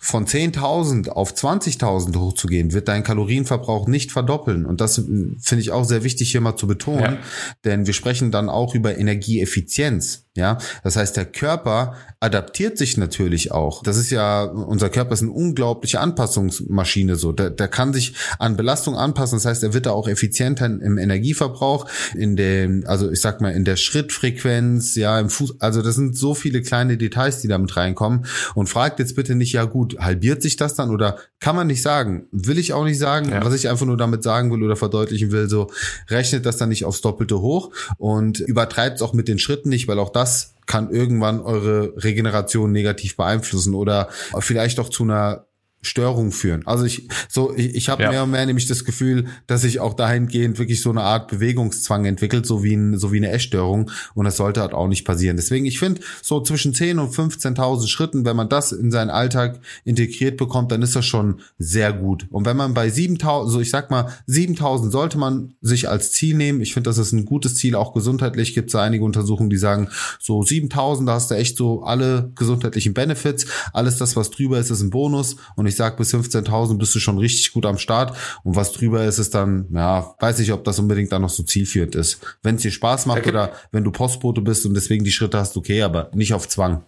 von 0.00 0.26
10.000 0.26 1.08
auf 1.08 1.34
20.000 1.34 2.16
hochzugehen, 2.16 2.72
wird 2.72 2.88
dein 2.88 3.02
Kalorienverbrauch 3.02 3.86
nicht 3.86 4.12
verdoppeln. 4.12 4.66
Und 4.66 4.80
das 4.80 4.96
finde 4.96 5.60
ich 5.60 5.70
auch 5.70 5.84
sehr 5.84 6.04
wichtig 6.04 6.30
hier 6.30 6.40
mal 6.40 6.56
zu 6.56 6.66
betonen, 6.66 7.14
ja. 7.14 7.18
denn 7.64 7.86
wir 7.86 7.94
sprechen 7.94 8.30
dann 8.30 8.48
auch 8.48 8.74
über 8.74 8.96
Energieeffizienz. 8.96 10.23
Ja, 10.36 10.58
das 10.82 10.96
heißt, 10.96 11.16
der 11.16 11.26
Körper 11.26 11.94
adaptiert 12.18 12.76
sich 12.76 12.96
natürlich 12.96 13.52
auch. 13.52 13.84
Das 13.84 13.96
ist 13.96 14.10
ja, 14.10 14.42
unser 14.42 14.90
Körper 14.90 15.12
ist 15.12 15.22
eine 15.22 15.30
unglaubliche 15.30 16.00
Anpassungsmaschine 16.00 17.14
so. 17.14 17.30
Der, 17.30 17.50
der 17.50 17.68
kann 17.68 17.92
sich 17.92 18.14
an 18.40 18.56
Belastung 18.56 18.96
anpassen. 18.96 19.36
Das 19.36 19.44
heißt, 19.44 19.62
er 19.62 19.74
wird 19.74 19.86
da 19.86 19.92
auch 19.92 20.08
effizienter 20.08 20.66
im 20.66 20.98
Energieverbrauch, 20.98 21.88
in 22.16 22.34
dem, 22.34 22.82
also 22.88 23.12
ich 23.12 23.20
sag 23.20 23.40
mal, 23.42 23.52
in 23.52 23.64
der 23.64 23.76
Schrittfrequenz, 23.76 24.96
ja, 24.96 25.20
im 25.20 25.30
Fuß, 25.30 25.60
also 25.60 25.82
das 25.82 25.94
sind 25.94 26.18
so 26.18 26.34
viele 26.34 26.62
kleine 26.62 26.96
Details, 26.96 27.40
die 27.40 27.48
damit 27.48 27.76
reinkommen. 27.76 28.26
Und 28.56 28.68
fragt 28.68 28.98
jetzt 28.98 29.14
bitte 29.14 29.36
nicht, 29.36 29.52
ja 29.52 29.66
gut, 29.66 29.98
halbiert 30.00 30.42
sich 30.42 30.56
das 30.56 30.74
dann 30.74 30.90
oder 30.90 31.18
kann 31.38 31.54
man 31.54 31.68
nicht 31.68 31.82
sagen? 31.82 32.26
Will 32.32 32.58
ich 32.58 32.72
auch 32.72 32.84
nicht 32.84 32.98
sagen. 32.98 33.28
Ja. 33.28 33.44
Was 33.44 33.54
ich 33.54 33.68
einfach 33.68 33.86
nur 33.86 33.98
damit 33.98 34.24
sagen 34.24 34.50
will 34.50 34.64
oder 34.64 34.74
verdeutlichen 34.74 35.30
will, 35.30 35.48
so 35.48 35.70
rechnet 36.08 36.44
das 36.44 36.56
dann 36.56 36.70
nicht 36.70 36.86
aufs 36.86 37.02
Doppelte 37.02 37.40
hoch 37.40 37.70
und 37.98 38.40
übertreibt 38.40 38.96
es 38.96 39.02
auch 39.02 39.12
mit 39.12 39.28
den 39.28 39.38
Schritten 39.38 39.68
nicht, 39.68 39.86
weil 39.86 40.00
auch 40.00 40.10
das 40.10 40.23
das 40.24 40.54
kann 40.64 40.90
irgendwann 40.90 41.42
eure 41.42 41.92
Regeneration 42.02 42.72
negativ 42.72 43.16
beeinflussen 43.16 43.74
oder 43.74 44.08
vielleicht 44.38 44.80
auch 44.80 44.88
zu 44.88 45.02
einer 45.02 45.44
Störung 45.84 46.32
führen. 46.32 46.66
Also 46.66 46.84
ich 46.84 47.08
so 47.28 47.54
ich, 47.54 47.74
ich 47.74 47.88
habe 47.88 48.02
ja. 48.02 48.10
mehr 48.10 48.24
und 48.24 48.30
mehr 48.30 48.46
nämlich 48.46 48.66
das 48.66 48.84
Gefühl, 48.84 49.26
dass 49.46 49.62
sich 49.62 49.80
auch 49.80 49.94
dahingehend 49.94 50.58
wirklich 50.58 50.82
so 50.82 50.90
eine 50.90 51.02
Art 51.02 51.28
Bewegungszwang 51.28 52.04
entwickelt, 52.04 52.46
so 52.46 52.64
wie 52.64 52.74
ein, 52.74 52.98
so 52.98 53.12
wie 53.12 53.18
eine 53.18 53.30
Essstörung 53.30 53.90
und 54.14 54.24
das 54.24 54.36
sollte 54.36 54.60
halt 54.60 54.72
auch 54.72 54.88
nicht 54.88 55.04
passieren. 55.04 55.36
Deswegen 55.36 55.66
ich 55.66 55.78
finde 55.78 56.00
so 56.22 56.40
zwischen 56.40 56.74
10 56.74 56.98
und 56.98 57.14
15.000 57.14 57.88
Schritten, 57.88 58.24
wenn 58.24 58.36
man 58.36 58.48
das 58.48 58.72
in 58.72 58.90
seinen 58.90 59.10
Alltag 59.10 59.60
integriert 59.84 60.36
bekommt, 60.36 60.72
dann 60.72 60.82
ist 60.82 60.96
das 60.96 61.06
schon 61.06 61.40
sehr 61.58 61.92
gut. 61.92 62.26
Und 62.30 62.46
wenn 62.46 62.56
man 62.56 62.74
bei 62.74 62.88
7.000, 62.88 63.48
so 63.48 63.60
ich 63.60 63.70
sag 63.70 63.90
mal 63.90 64.12
7.000 64.28 64.90
sollte 64.90 65.18
man 65.18 65.54
sich 65.60 65.88
als 65.88 66.12
Ziel 66.12 66.36
nehmen. 66.36 66.60
Ich 66.60 66.74
finde, 66.74 66.90
das 66.90 66.98
ist 66.98 67.12
ein 67.12 67.24
gutes 67.24 67.56
Ziel, 67.56 67.74
auch 67.74 67.92
gesundheitlich 67.92 68.54
gibt 68.54 68.70
es 68.70 68.74
einige 68.74 69.04
Untersuchungen, 69.04 69.50
die 69.50 69.56
sagen, 69.56 69.88
so 70.18 70.40
7.000, 70.40 71.06
da 71.06 71.14
hast 71.14 71.30
du 71.30 71.34
echt 71.34 71.56
so 71.56 71.82
alle 71.82 72.32
gesundheitlichen 72.34 72.94
Benefits, 72.94 73.46
alles 73.72 73.98
das 73.98 74.16
was 74.16 74.30
drüber 74.30 74.58
ist, 74.58 74.70
ist 74.70 74.82
ein 74.82 74.90
Bonus 74.90 75.36
und 75.56 75.66
ich 75.66 75.73
ich 75.74 75.78
sag 75.78 75.96
bis 75.96 76.14
15.000 76.14 76.78
bist 76.78 76.94
du 76.94 77.00
schon 77.00 77.18
richtig 77.18 77.52
gut 77.52 77.66
am 77.66 77.78
Start 77.78 78.16
und 78.44 78.54
was 78.54 78.72
drüber 78.72 79.04
ist, 79.04 79.18
ist 79.18 79.34
dann, 79.34 79.66
ja, 79.74 80.14
weiß 80.20 80.38
ich, 80.38 80.52
ob 80.52 80.62
das 80.62 80.78
unbedingt 80.78 81.10
dann 81.10 81.22
noch 81.22 81.30
so 81.30 81.42
zielführend 81.42 81.96
ist. 81.96 82.20
Wenn 82.44 82.54
es 82.54 82.62
dir 82.62 82.70
Spaß 82.70 83.06
macht 83.06 83.26
oder 83.26 83.52
wenn 83.72 83.82
du 83.82 83.90
Postbote 83.90 84.40
bist 84.40 84.64
und 84.66 84.74
deswegen 84.74 85.04
die 85.04 85.10
Schritte 85.10 85.38
hast, 85.38 85.56
okay, 85.56 85.82
aber 85.82 86.10
nicht 86.14 86.32
auf 86.32 86.48
Zwang. 86.48 86.84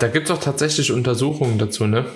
Da 0.00 0.08
gibt 0.08 0.28
es 0.28 0.34
auch 0.34 0.40
tatsächlich 0.40 0.90
Untersuchungen 0.90 1.58
dazu, 1.58 1.86
ne? 1.86 2.06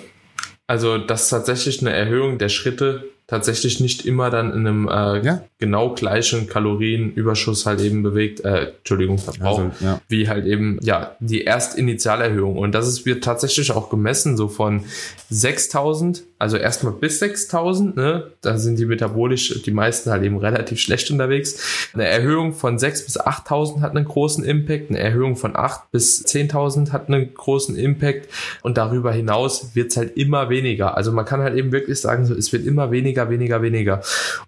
Also, 0.67 0.97
dass 0.97 1.29
tatsächlich 1.29 1.81
eine 1.81 1.91
Erhöhung 1.91 2.37
der 2.37 2.49
Schritte 2.49 3.05
tatsächlich 3.31 3.79
nicht 3.79 4.05
immer 4.05 4.29
dann 4.29 4.51
in 4.51 4.67
einem 4.67 4.87
äh, 4.89 5.25
ja. 5.25 5.41
genau 5.57 5.95
gleichen 5.95 6.47
Kalorienüberschuss 6.47 7.65
halt 7.65 7.79
eben 7.79 8.03
bewegt, 8.03 8.41
äh, 8.41 8.73
Entschuldigung, 8.79 9.19
Verbrauch, 9.19 9.59
also, 9.59 9.71
ja. 9.79 10.01
wie 10.09 10.27
halt 10.27 10.45
eben, 10.45 10.79
ja, 10.81 11.15
die 11.21 11.45
Erstinitialerhöhung. 11.45 12.57
Und 12.57 12.73
das 12.73 12.89
ist 12.89 13.05
wird 13.05 13.23
tatsächlich 13.23 13.71
auch 13.71 13.89
gemessen, 13.89 14.35
so 14.35 14.49
von 14.49 14.83
6000, 15.29 16.23
also 16.39 16.57
erstmal 16.57 16.91
bis 16.91 17.19
6000, 17.19 17.95
ne, 17.95 18.31
da 18.41 18.57
sind 18.57 18.77
die 18.77 18.85
metabolisch, 18.85 19.61
die 19.63 19.71
meisten 19.71 20.11
halt 20.11 20.23
eben 20.23 20.37
relativ 20.37 20.81
schlecht 20.81 21.09
unterwegs. 21.09 21.89
Eine 21.93 22.07
Erhöhung 22.07 22.51
von 22.51 22.77
6 22.77 23.05
bis 23.05 23.17
8000 23.17 23.81
hat 23.81 23.95
einen 23.95 24.03
großen 24.03 24.43
Impact, 24.43 24.89
eine 24.89 24.99
Erhöhung 24.99 25.37
von 25.37 25.55
8 25.55 25.89
bis 25.91 26.25
10.000 26.25 26.91
hat 26.91 27.07
einen 27.07 27.33
großen 27.33 27.77
Impact 27.77 28.27
und 28.61 28.77
darüber 28.77 29.13
hinaus 29.13 29.73
wird 29.73 29.91
es 29.91 29.97
halt 29.97 30.17
immer 30.17 30.49
weniger. 30.49 30.97
Also 30.97 31.13
man 31.13 31.23
kann 31.23 31.39
halt 31.39 31.55
eben 31.55 31.71
wirklich 31.71 32.01
sagen, 32.01 32.25
so, 32.25 32.33
es 32.33 32.51
wird 32.51 32.65
immer 32.65 32.91
weniger 32.91 33.20
weniger, 33.29 33.61
weniger, 33.61 33.81
weniger. 33.81 34.01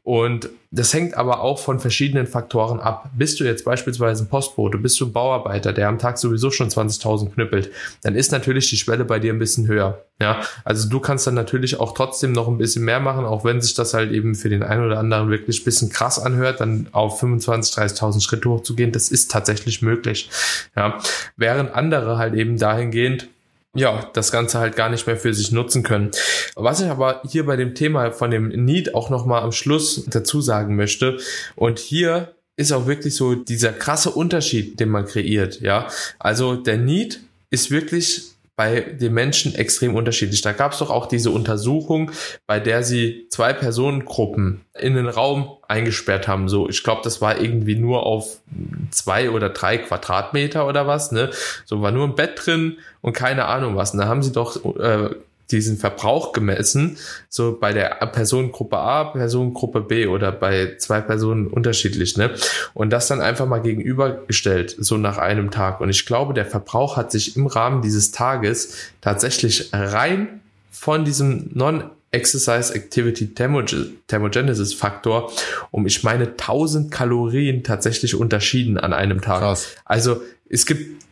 Und 0.03 0.49
das 0.71 0.93
hängt 0.93 1.15
aber 1.15 1.41
auch 1.41 1.59
von 1.59 1.79
verschiedenen 1.79 2.25
Faktoren 2.25 2.79
ab. 2.79 3.09
Bist 3.15 3.39
du 3.39 3.43
jetzt 3.43 3.63
beispielsweise 3.63 4.23
ein 4.23 4.27
Postbote, 4.27 4.77
bist 4.77 4.99
du 4.99 5.05
ein 5.05 5.13
Bauarbeiter, 5.13 5.71
der 5.71 5.87
am 5.87 5.99
Tag 5.99 6.17
sowieso 6.17 6.49
schon 6.49 6.69
20.000 6.69 7.33
knüppelt, 7.33 7.71
dann 8.01 8.15
ist 8.15 8.31
natürlich 8.31 8.69
die 8.69 8.77
Schwelle 8.77 9.05
bei 9.05 9.19
dir 9.19 9.33
ein 9.33 9.39
bisschen 9.39 9.67
höher. 9.67 10.03
Ja, 10.19 10.41
also 10.63 10.89
du 10.89 10.99
kannst 10.99 11.27
dann 11.27 11.35
natürlich 11.35 11.79
auch 11.79 11.93
trotzdem 11.93 12.31
noch 12.31 12.47
ein 12.47 12.57
bisschen 12.57 12.85
mehr 12.85 12.99
machen, 12.99 13.25
auch 13.25 13.43
wenn 13.43 13.61
sich 13.61 13.73
das 13.75 13.93
halt 13.93 14.11
eben 14.11 14.35
für 14.35 14.49
den 14.49 14.63
einen 14.63 14.85
oder 14.85 14.97
anderen 14.97 15.29
wirklich 15.29 15.61
ein 15.61 15.65
bisschen 15.65 15.89
krass 15.89 16.17
anhört, 16.17 16.59
dann 16.59 16.87
auf 16.91 17.21
25.000, 17.21 17.97
30.000 17.97 18.21
Schritte 18.23 18.49
hochzugehen, 18.49 18.91
das 18.91 19.09
ist 19.09 19.29
tatsächlich 19.29 19.81
möglich. 19.81 20.29
Ja, 20.75 20.97
während 21.37 21.73
andere 21.75 22.17
halt 22.17 22.33
eben 22.33 22.57
dahingehend 22.57 23.27
ja, 23.75 24.09
das 24.13 24.31
Ganze 24.31 24.59
halt 24.59 24.75
gar 24.75 24.89
nicht 24.89 25.07
mehr 25.07 25.17
für 25.17 25.33
sich 25.33 25.51
nutzen 25.51 25.83
können. 25.83 26.11
Was 26.55 26.81
ich 26.81 26.87
aber 26.87 27.21
hier 27.27 27.45
bei 27.45 27.55
dem 27.55 27.73
Thema 27.75 28.11
von 28.11 28.31
dem 28.31 28.49
Need 28.49 28.93
auch 28.93 29.09
nochmal 29.09 29.41
am 29.41 29.51
Schluss 29.51 30.05
dazu 30.07 30.41
sagen 30.41 30.75
möchte, 30.75 31.17
und 31.55 31.79
hier 31.79 32.35
ist 32.55 32.71
auch 32.71 32.85
wirklich 32.85 33.15
so 33.15 33.33
dieser 33.33 33.73
krasse 33.73 34.11
Unterschied, 34.11 34.79
den 34.79 34.89
man 34.89 35.05
kreiert, 35.05 35.59
ja. 35.61 35.87
Also 36.19 36.55
der 36.55 36.77
Need 36.77 37.21
ist 37.49 37.71
wirklich 37.71 38.33
bei 38.55 38.81
den 38.81 39.13
Menschen 39.13 39.55
extrem 39.55 39.95
unterschiedlich. 39.95 40.41
Da 40.41 40.51
gab 40.51 40.73
es 40.73 40.77
doch 40.77 40.91
auch 40.91 41.07
diese 41.07 41.31
Untersuchung, 41.31 42.11
bei 42.45 42.59
der 42.59 42.83
sie 42.83 43.25
zwei 43.29 43.51
Personengruppen 43.53 44.61
in 44.79 44.93
den 44.93 45.07
Raum 45.07 45.57
eingesperrt 45.73 46.27
haben. 46.27 46.47
So, 46.47 46.69
ich 46.69 46.83
glaube, 46.83 47.01
das 47.03 47.19
war 47.19 47.41
irgendwie 47.41 47.75
nur 47.75 48.05
auf 48.05 48.37
zwei 48.91 49.31
oder 49.31 49.49
drei 49.49 49.77
Quadratmeter 49.79 50.67
oder 50.67 50.87
was. 50.87 51.11
Ne, 51.11 51.31
so 51.65 51.81
war 51.81 51.91
nur 51.91 52.07
ein 52.07 52.15
Bett 52.15 52.39
drin 52.45 52.77
und 53.01 53.13
keine 53.13 53.45
Ahnung 53.45 53.75
was. 53.75 53.91
Und 53.91 53.99
da 53.99 54.07
haben 54.07 54.23
sie 54.23 54.31
doch 54.31 54.63
äh, 54.79 55.09
diesen 55.51 55.77
Verbrauch 55.77 56.31
gemessen, 56.31 56.97
so 57.29 57.57
bei 57.59 57.73
der 57.73 57.89
Personengruppe 58.11 58.77
A, 58.77 59.03
Personengruppe 59.05 59.81
B 59.81 60.07
oder 60.07 60.31
bei 60.31 60.75
zwei 60.77 61.01
Personen 61.01 61.47
unterschiedlich, 61.47 62.17
ne? 62.17 62.31
Und 62.73 62.91
das 62.91 63.07
dann 63.07 63.21
einfach 63.21 63.45
mal 63.45 63.59
gegenübergestellt, 63.59 64.75
so 64.79 64.97
nach 64.97 65.17
einem 65.17 65.51
Tag. 65.51 65.81
Und 65.81 65.89
ich 65.89 66.05
glaube, 66.05 66.33
der 66.33 66.45
Verbrauch 66.45 66.97
hat 66.97 67.11
sich 67.11 67.35
im 67.35 67.47
Rahmen 67.47 67.81
dieses 67.81 68.11
Tages 68.11 68.77
tatsächlich 69.01 69.69
rein 69.73 70.41
von 70.71 71.05
diesem 71.05 71.49
Non- 71.53 71.89
Exercise 72.13 72.73
Activity 72.73 73.33
Thermogenesis 73.33 74.73
Faktor 74.73 75.31
um, 75.71 75.85
ich 75.85 76.03
meine, 76.03 76.27
1000 76.27 76.91
Kalorien 76.91 77.63
tatsächlich 77.63 78.15
unterschieden 78.15 78.77
an 78.77 78.93
einem 78.93 79.21
Tag. 79.21 79.39
Krass. 79.39 79.75
Also 79.85 80.21
es 80.49 80.65
gibt 80.65 81.03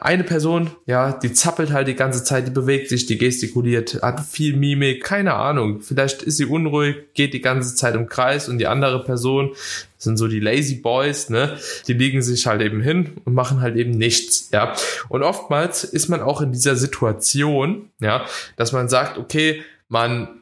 eine 0.00 0.24
Person, 0.24 0.70
ja, 0.86 1.12
die 1.12 1.32
zappelt 1.32 1.70
halt 1.70 1.86
die 1.86 1.94
ganze 1.94 2.24
Zeit, 2.24 2.46
die 2.46 2.50
bewegt 2.50 2.88
sich, 2.88 3.04
die 3.06 3.18
gestikuliert, 3.18 4.00
hat 4.02 4.20
viel 4.20 4.56
Mimik, 4.56 5.04
keine 5.04 5.34
Ahnung. 5.34 5.82
Vielleicht 5.82 6.22
ist 6.22 6.38
sie 6.38 6.46
unruhig, 6.46 6.96
geht 7.14 7.34
die 7.34 7.42
ganze 7.42 7.74
Zeit 7.74 7.94
im 7.94 8.06
Kreis 8.06 8.48
und 8.48 8.58
die 8.58 8.66
andere 8.66 9.04
Person, 9.04 9.50
sind 9.98 10.16
so 10.16 10.28
die 10.28 10.40
Lazy 10.40 10.76
Boys, 10.76 11.28
ne, 11.28 11.58
die 11.86 11.92
liegen 11.92 12.22
sich 12.22 12.46
halt 12.46 12.62
eben 12.62 12.80
hin 12.80 13.18
und 13.26 13.34
machen 13.34 13.60
halt 13.60 13.76
eben 13.76 13.90
nichts, 13.90 14.48
ja. 14.50 14.74
Und 15.10 15.22
oftmals 15.22 15.84
ist 15.84 16.08
man 16.08 16.22
auch 16.22 16.40
in 16.40 16.52
dieser 16.52 16.76
Situation, 16.76 17.90
ja, 18.00 18.24
dass 18.56 18.72
man 18.72 18.88
sagt, 18.88 19.18
okay, 19.18 19.62
man 19.88 20.39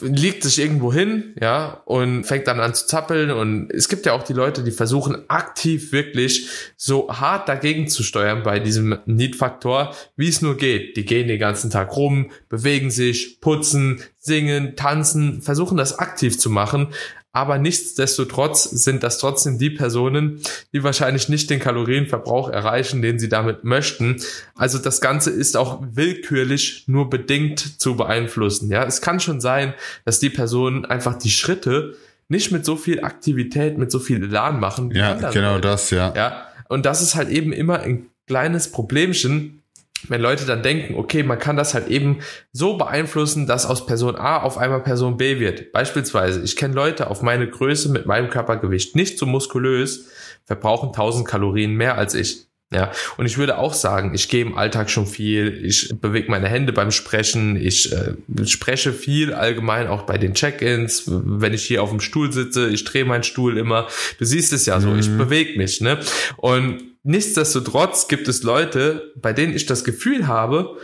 legt 0.00 0.42
sich 0.42 0.58
irgendwo 0.58 0.92
hin, 0.92 1.34
ja, 1.40 1.82
und 1.84 2.24
fängt 2.24 2.46
dann 2.46 2.60
an 2.60 2.74
zu 2.74 2.86
zappeln. 2.86 3.30
Und 3.30 3.70
es 3.70 3.88
gibt 3.88 4.06
ja 4.06 4.12
auch 4.12 4.22
die 4.22 4.32
Leute, 4.32 4.62
die 4.62 4.70
versuchen 4.70 5.28
aktiv 5.28 5.92
wirklich 5.92 6.48
so 6.76 7.08
hart 7.08 7.48
dagegen 7.48 7.88
zu 7.88 8.02
steuern 8.02 8.42
bei 8.42 8.60
diesem 8.60 8.98
Need-Faktor, 9.06 9.94
wie 10.16 10.28
es 10.28 10.42
nur 10.42 10.56
geht. 10.56 10.96
Die 10.96 11.04
gehen 11.04 11.28
den 11.28 11.38
ganzen 11.38 11.70
Tag 11.70 11.96
rum, 11.96 12.30
bewegen 12.48 12.90
sich, 12.90 13.40
putzen, 13.40 14.02
singen, 14.18 14.76
tanzen, 14.76 15.42
versuchen 15.42 15.76
das 15.76 15.98
aktiv 15.98 16.38
zu 16.38 16.50
machen. 16.50 16.88
Aber 17.32 17.58
nichtsdestotrotz 17.58 18.64
sind 18.64 19.02
das 19.02 19.18
trotzdem 19.18 19.58
die 19.58 19.70
Personen, 19.70 20.40
die 20.72 20.82
wahrscheinlich 20.82 21.28
nicht 21.28 21.50
den 21.50 21.60
Kalorienverbrauch 21.60 22.48
erreichen, 22.48 23.02
den 23.02 23.18
sie 23.18 23.28
damit 23.28 23.64
möchten. 23.64 24.22
Also 24.54 24.78
das 24.78 25.00
Ganze 25.00 25.30
ist 25.30 25.56
auch 25.56 25.82
willkürlich 25.82 26.84
nur 26.86 27.10
bedingt 27.10 27.80
zu 27.80 27.96
beeinflussen. 27.96 28.70
Ja, 28.70 28.84
es 28.84 29.00
kann 29.00 29.20
schon 29.20 29.40
sein, 29.40 29.74
dass 30.04 30.20
die 30.20 30.30
Personen 30.30 30.84
einfach 30.86 31.18
die 31.18 31.30
Schritte 31.30 31.96
nicht 32.28 32.50
mit 32.50 32.64
so 32.64 32.76
viel 32.76 33.04
Aktivität, 33.04 33.78
mit 33.78 33.90
so 33.90 33.98
viel 33.98 34.22
Elan 34.22 34.58
machen. 34.60 34.90
Ja, 34.90 35.14
genau 35.30 35.54
Leute. 35.54 35.68
das, 35.68 35.90
ja. 35.90 36.12
Ja, 36.14 36.48
und 36.68 36.86
das 36.86 37.02
ist 37.02 37.14
halt 37.14 37.28
eben 37.28 37.52
immer 37.52 37.80
ein 37.80 38.06
kleines 38.26 38.70
Problemchen, 38.70 39.57
wenn 40.06 40.20
Leute 40.20 40.44
dann 40.44 40.62
denken, 40.62 40.94
okay, 40.94 41.22
man 41.22 41.38
kann 41.38 41.56
das 41.56 41.74
halt 41.74 41.88
eben 41.88 42.20
so 42.52 42.76
beeinflussen, 42.76 43.46
dass 43.46 43.66
aus 43.66 43.86
Person 43.86 44.16
A 44.16 44.38
auf 44.38 44.58
einmal 44.58 44.82
Person 44.82 45.16
B 45.16 45.40
wird. 45.40 45.72
Beispielsweise, 45.72 46.42
ich 46.42 46.56
kenne 46.56 46.74
Leute 46.74 47.10
auf 47.10 47.22
meine 47.22 47.48
Größe 47.48 47.88
mit 47.90 48.06
meinem 48.06 48.30
Körpergewicht, 48.30 48.94
nicht 48.94 49.18
so 49.18 49.26
muskulös, 49.26 50.08
verbrauchen 50.44 50.88
1000 50.88 51.26
Kalorien 51.26 51.74
mehr 51.74 51.98
als 51.98 52.14
ich. 52.14 52.47
Ja, 52.70 52.92
und 53.16 53.24
ich 53.24 53.38
würde 53.38 53.56
auch 53.56 53.72
sagen, 53.72 54.12
ich 54.14 54.28
gehe 54.28 54.42
im 54.42 54.58
Alltag 54.58 54.90
schon 54.90 55.06
viel, 55.06 55.64
ich 55.64 55.94
bewege 56.02 56.30
meine 56.30 56.48
Hände 56.48 56.74
beim 56.74 56.90
Sprechen, 56.90 57.56
ich 57.56 57.90
äh, 57.92 58.14
spreche 58.44 58.92
viel 58.92 59.32
allgemein 59.32 59.86
auch 59.86 60.02
bei 60.02 60.18
den 60.18 60.34
Check-ins, 60.34 61.04
wenn 61.06 61.54
ich 61.54 61.64
hier 61.64 61.82
auf 61.82 61.88
dem 61.88 62.00
Stuhl 62.00 62.30
sitze, 62.30 62.68
ich 62.68 62.84
drehe 62.84 63.06
meinen 63.06 63.22
Stuhl 63.22 63.56
immer. 63.56 63.88
Du 64.18 64.26
siehst 64.26 64.52
es 64.52 64.66
ja 64.66 64.80
so, 64.80 64.90
mhm. 64.90 64.98
ich 64.98 65.08
bewege 65.08 65.56
mich, 65.56 65.80
ne? 65.80 65.98
Und 66.36 66.82
nichtsdestotrotz 67.04 68.06
gibt 68.06 68.28
es 68.28 68.42
Leute, 68.42 69.14
bei 69.16 69.32
denen 69.32 69.56
ich 69.56 69.64
das 69.64 69.82
Gefühl 69.82 70.26
habe, 70.26 70.76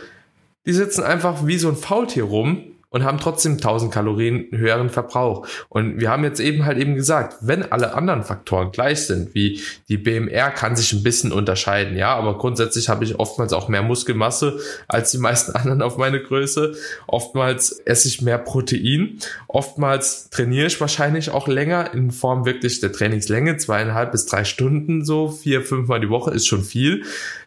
die 0.65 0.73
sitzen 0.73 1.03
einfach 1.03 1.45
wie 1.45 1.59
so 1.59 1.69
ein 1.69 1.75
Faultier 1.75 2.23
rum 2.23 2.74
und 2.95 3.03
haben 3.03 3.17
trotzdem 3.17 3.55
1000 3.55 3.93
Kalorien 3.93 4.47
höheren 4.51 4.89
Verbrauch. 4.89 5.45
Und 5.67 5.99
wir 5.99 6.09
haben 6.09 6.23
jetzt 6.23 6.39
eben 6.39 6.63
halt 6.63 6.77
eben 6.77 6.95
gesagt, 6.95 7.35
wenn 7.41 7.69
alle 7.69 7.93
anderen 7.93 8.23
Faktoren 8.23 8.71
gleich 8.71 9.01
sind, 9.01 9.35
wie 9.35 9.59
die 9.89 9.97
BMR 9.97 10.49
kann 10.49 10.77
sich 10.77 10.93
ein 10.93 11.03
bisschen 11.03 11.33
unterscheiden, 11.33 11.97
ja, 11.97 12.15
aber 12.15 12.37
grundsätzlich 12.37 12.87
habe 12.87 13.03
ich 13.03 13.19
oftmals 13.19 13.51
auch 13.51 13.67
mehr 13.67 13.83
Muskelmasse 13.83 14.59
als 14.87 15.11
die 15.11 15.17
meisten 15.17 15.51
anderen 15.57 15.81
auf 15.81 15.97
meine 15.97 16.23
Größe. 16.23 16.73
Oftmals 17.05 17.71
esse 17.83 18.07
ich 18.07 18.21
mehr 18.21 18.37
Protein. 18.37 19.19
Oftmals 19.49 20.29
trainiere 20.29 20.67
ich 20.67 20.79
wahrscheinlich 20.79 21.31
auch 21.31 21.49
länger 21.49 21.93
in 21.93 22.11
Form 22.11 22.45
wirklich 22.45 22.79
der 22.79 22.93
Trainingslänge, 22.93 23.57
zweieinhalb 23.57 24.13
bis 24.13 24.25
drei 24.25 24.45
Stunden 24.45 25.03
so, 25.03 25.27
vier, 25.27 25.63
fünfmal 25.63 25.99
die 25.99 26.09
Woche 26.09 26.31
ist 26.31 26.47
schon 26.47 26.63
viel. 26.63 27.03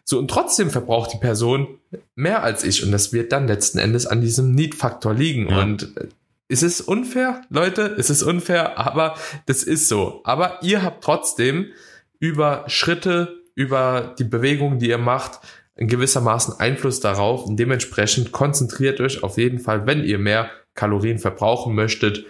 So, 0.09 0.17
und 0.17 0.27
trotzdem 0.27 0.71
verbraucht 0.71 1.13
die 1.13 1.19
Person 1.19 1.67
mehr 2.15 2.41
als 2.41 2.63
ich. 2.63 2.83
Und 2.83 2.91
das 2.91 3.13
wird 3.13 3.31
dann 3.31 3.47
letzten 3.47 3.77
Endes 3.77 4.07
an 4.07 4.21
diesem 4.21 4.55
Need-Faktor 4.55 5.13
liegen. 5.13 5.47
Ja. 5.49 5.61
Und 5.61 5.95
äh, 5.97 6.07
ist 6.47 6.63
es 6.63 6.81
unfair, 6.81 7.43
Leute? 7.51 7.83
Ist 7.83 8.09
es 8.09 8.23
unfair? 8.23 8.79
Aber 8.79 9.13
das 9.45 9.61
ist 9.61 9.87
so. 9.87 10.21
Aber 10.23 10.63
ihr 10.63 10.81
habt 10.81 11.03
trotzdem 11.03 11.67
über 12.17 12.63
Schritte, 12.65 13.43
über 13.53 14.15
die 14.17 14.23
Bewegungen, 14.23 14.79
die 14.79 14.89
ihr 14.89 14.97
macht, 14.97 15.41
in 15.75 15.87
gewissermaßen 15.87 16.59
Einfluss 16.59 17.01
darauf. 17.01 17.45
Und 17.45 17.57
dementsprechend 17.57 18.31
konzentriert 18.31 18.99
euch 19.01 19.21
auf 19.21 19.37
jeden 19.37 19.59
Fall, 19.59 19.85
wenn 19.85 20.03
ihr 20.03 20.17
mehr 20.17 20.49
Kalorien 20.73 21.19
verbrauchen 21.19 21.75
möchtet, 21.75 22.25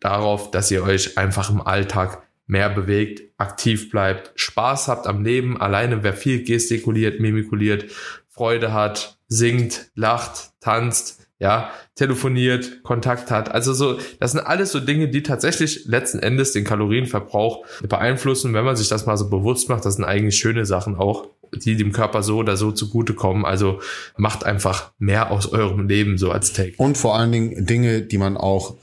darauf, 0.00 0.50
dass 0.50 0.70
ihr 0.70 0.82
euch 0.82 1.16
einfach 1.16 1.48
im 1.48 1.62
Alltag 1.62 2.21
mehr 2.46 2.68
bewegt, 2.70 3.22
aktiv 3.38 3.90
bleibt, 3.90 4.32
Spaß 4.34 4.88
habt 4.88 5.06
am 5.06 5.24
Leben, 5.24 5.60
alleine 5.60 6.02
wer 6.02 6.14
viel 6.14 6.44
gestikuliert, 6.44 7.20
mimikuliert, 7.20 7.86
Freude 8.28 8.72
hat, 8.72 9.18
singt, 9.28 9.90
lacht, 9.94 10.50
tanzt, 10.60 11.26
ja, 11.42 11.70
telefoniert, 11.96 12.84
Kontakt 12.84 13.32
hat. 13.32 13.50
Also 13.52 13.72
so, 13.72 13.98
das 14.20 14.30
sind 14.30 14.40
alles 14.40 14.70
so 14.70 14.78
Dinge, 14.78 15.08
die 15.08 15.24
tatsächlich 15.24 15.86
letzten 15.86 16.20
Endes 16.20 16.52
den 16.52 16.62
Kalorienverbrauch 16.62 17.66
beeinflussen. 17.88 18.54
Wenn 18.54 18.64
man 18.64 18.76
sich 18.76 18.88
das 18.88 19.06
mal 19.06 19.16
so 19.16 19.28
bewusst 19.28 19.68
macht, 19.68 19.84
das 19.84 19.96
sind 19.96 20.04
eigentlich 20.04 20.36
schöne 20.36 20.64
Sachen 20.66 20.94
auch, 20.94 21.26
die 21.52 21.76
dem 21.76 21.90
Körper 21.90 22.22
so 22.22 22.38
oder 22.38 22.56
so 22.56 22.70
zugutekommen. 22.70 23.44
Also 23.44 23.80
macht 24.16 24.44
einfach 24.44 24.92
mehr 25.00 25.32
aus 25.32 25.50
eurem 25.52 25.88
Leben 25.88 26.16
so 26.16 26.30
als 26.30 26.52
Take. 26.52 26.74
Und 26.76 26.96
vor 26.96 27.16
allen 27.16 27.32
Dingen 27.32 27.66
Dinge, 27.66 28.02
die 28.02 28.18
man 28.18 28.36
auch 28.36 28.76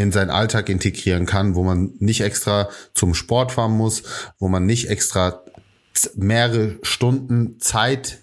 in 0.00 0.12
seinen 0.12 0.30
Alltag 0.30 0.68
integrieren 0.68 1.26
kann, 1.26 1.54
wo 1.54 1.62
man 1.62 1.92
nicht 1.98 2.22
extra 2.22 2.68
zum 2.94 3.14
Sport 3.14 3.52
fahren 3.52 3.76
muss, 3.76 4.02
wo 4.38 4.48
man 4.48 4.64
nicht 4.64 4.88
extra 4.88 5.42
mehrere 6.14 6.78
Stunden 6.82 7.60
Zeit 7.60 8.18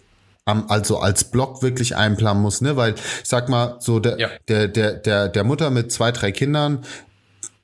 also 0.46 1.00
als 1.00 1.26
Block 1.26 1.62
wirklich 1.62 1.98
einplanen 1.98 2.42
muss, 2.42 2.62
ne? 2.62 2.78
Weil 2.78 2.94
ich 2.94 3.30
sag 3.30 3.50
mal, 3.50 3.76
so 3.80 4.00
der, 4.00 4.18
ja. 4.18 4.30
der, 4.48 4.70
der, 4.70 4.94
der, 4.94 5.28
der 5.28 5.44
Mutter 5.44 5.70
mit 5.70 5.92
zwei, 5.92 6.14
drei 6.14 6.32
Kindern, 6.32 6.86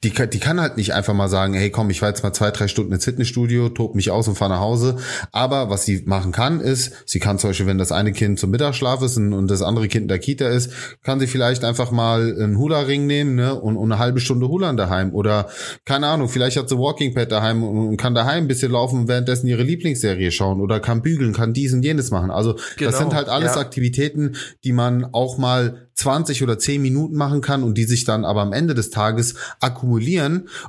die, 0.03 0.11
kann, 0.11 0.29
die 0.29 0.39
kann 0.39 0.59
halt 0.59 0.77
nicht 0.77 0.93
einfach 0.93 1.13
mal 1.13 1.29
sagen, 1.29 1.53
hey 1.53 1.69
komm, 1.69 1.89
ich 1.89 2.01
war 2.01 2.09
jetzt 2.09 2.23
mal 2.23 2.33
zwei, 2.33 2.51
drei 2.51 2.67
Stunden 2.67 2.91
ins 2.91 3.05
Fitnessstudio, 3.05 3.69
tob 3.69 3.95
mich 3.95 4.11
aus 4.11 4.27
und 4.27 4.37
fahre 4.37 4.51
nach 4.51 4.59
Hause. 4.59 4.97
Aber 5.31 5.69
was 5.69 5.85
sie 5.85 6.03
machen 6.05 6.31
kann, 6.31 6.59
ist, 6.59 6.91
sie 7.05 7.19
kann 7.19 7.39
zum 7.39 7.51
Beispiel, 7.51 7.67
wenn 7.67 7.77
das 7.77 7.91
eine 7.91 8.11
Kind 8.11 8.37
zum 8.39 8.51
Mittagsschlaf 8.51 9.01
ist 9.01 9.17
und 9.17 9.47
das 9.47 9.61
andere 9.61 9.87
Kind 9.87 10.03
in 10.03 10.07
der 10.09 10.19
Kita 10.19 10.47
ist, 10.47 10.71
kann 11.03 11.19
sie 11.19 11.27
vielleicht 11.27 11.63
einfach 11.63 11.91
mal 11.91 12.35
einen 12.37 12.57
Hula-Ring 12.57 13.07
nehmen 13.07 13.35
ne, 13.35 13.55
und, 13.55 13.77
und 13.77 13.91
eine 13.91 13.99
halbe 13.99 14.19
Stunde 14.19 14.49
Hulan 14.49 14.75
daheim. 14.75 15.13
Oder 15.13 15.47
keine 15.85 16.07
Ahnung, 16.07 16.27
vielleicht 16.27 16.57
hat 16.57 16.67
sie 16.67 16.77
Walking 16.77 17.13
Pad 17.13 17.31
daheim 17.31 17.63
und, 17.63 17.87
und 17.87 17.97
kann 17.97 18.13
daheim 18.13 18.43
ein 18.43 18.47
bisschen 18.47 18.71
laufen 18.71 19.01
und 19.01 19.07
währenddessen 19.07 19.47
ihre 19.47 19.63
Lieblingsserie 19.63 20.31
schauen 20.31 20.59
oder 20.59 20.79
kann 20.79 21.01
bügeln, 21.01 21.33
kann 21.33 21.53
dies 21.53 21.73
und 21.73 21.83
jenes 21.83 22.11
machen. 22.11 22.29
Also 22.29 22.55
genau, 22.77 22.91
das 22.91 22.99
sind 22.99 23.13
halt 23.13 23.29
alles 23.29 23.55
ja. 23.55 23.61
Aktivitäten, 23.61 24.35
die 24.63 24.73
man 24.73 25.05
auch 25.13 25.37
mal 25.37 25.87
20 25.95 26.41
oder 26.43 26.57
10 26.57 26.81
Minuten 26.81 27.15
machen 27.15 27.41
kann 27.41 27.63
und 27.63 27.77
die 27.77 27.83
sich 27.83 28.03
dann 28.03 28.25
aber 28.25 28.41
am 28.41 28.51
Ende 28.51 28.73
des 28.73 28.89
Tages 28.89 29.35
akkumulieren. 29.59 29.92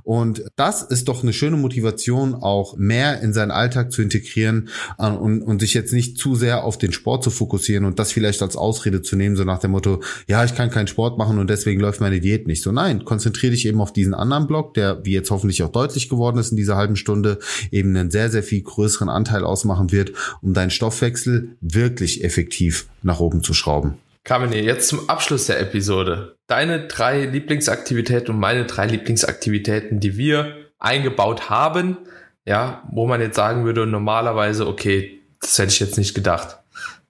Und 0.03 0.45
das 0.57 0.83
ist 0.83 1.09
doch 1.09 1.23
eine 1.23 1.33
schöne 1.33 1.57
Motivation, 1.57 2.35
auch 2.35 2.77
mehr 2.77 3.21
in 3.21 3.33
seinen 3.33 3.51
Alltag 3.51 3.93
zu 3.93 4.03
integrieren 4.03 4.69
äh, 4.99 5.09
und, 5.09 5.43
und 5.43 5.61
sich 5.61 5.75
jetzt 5.75 5.93
nicht 5.93 6.19
zu 6.19 6.35
sehr 6.35 6.65
auf 6.65 6.79
den 6.79 6.93
Sport 6.93 7.25
zu 7.25 7.31
fokussieren 7.31 7.85
und 7.85 7.99
das 7.99 8.13
vielleicht 8.13 8.43
als 8.43 8.57
Ausrede 8.57 9.03
zu 9.03 9.17
nehmen, 9.17 9.37
so 9.37 9.45
nach 9.45 9.59
dem 9.59 9.73
Motto, 9.73 10.03
ja, 10.27 10.45
ich 10.45 10.55
kann 10.55 10.71
keinen 10.71 10.87
Sport 10.87 11.19
machen 11.19 11.39
und 11.39 11.51
deswegen 11.51 11.81
läuft 11.81 12.01
meine 12.01 12.21
Diät 12.21 12.47
nicht. 12.47 12.63
So 12.63 12.73
nein, 12.73 13.05
konzentriere 13.05 13.53
dich 13.53 13.67
eben 13.67 13.81
auf 13.81 13.93
diesen 13.93 14.15
anderen 14.15 14.47
Block, 14.47 14.75
der, 14.75 15.05
wie 15.05 15.13
jetzt 15.13 15.31
hoffentlich 15.31 15.63
auch 15.63 15.73
deutlich 15.73 16.09
geworden 16.09 16.39
ist 16.39 16.51
in 16.51 16.57
dieser 16.57 16.77
halben 16.77 16.97
Stunde, 16.97 17.39
eben 17.71 17.97
einen 17.97 18.11
sehr, 18.11 18.31
sehr 18.31 18.43
viel 18.43 18.63
größeren 18.63 19.09
Anteil 19.09 19.45
ausmachen 19.45 19.93
wird, 19.93 20.13
um 20.43 20.55
deinen 20.55 20.71
Stoffwechsel 20.71 21.57
wirklich 21.61 22.25
effektiv 22.25 22.87
nach 23.03 23.21
oben 23.21 23.43
zu 23.43 23.55
schrauben. 23.55 23.95
Kamine, 24.25 24.63
jetzt 24.63 24.89
zum 24.89 25.11
Abschluss 25.11 25.47
der 25.47 25.61
Episode. 25.61 26.37
Deine 26.47 26.89
drei 26.89 27.27
Lieblingsaktivitäten 27.27 28.35
und 28.35 28.41
meine 28.41 28.65
drei 28.65 28.87
Lieblingsaktivitäten, 28.87 30.01
die 30.01 30.17
wir 30.17 30.71
eingebaut 30.79 31.51
haben, 31.51 31.99
ja, 32.47 32.83
wo 32.91 33.07
man 33.07 33.21
jetzt 33.21 33.37
sagen 33.37 33.67
würde, 33.67 33.87
normalerweise, 33.87 34.67
okay, 34.67 35.21
das 35.41 35.59
hätte 35.59 35.73
ich 35.73 35.81
jetzt 35.81 35.99
nicht 35.99 36.15
gedacht, 36.15 36.59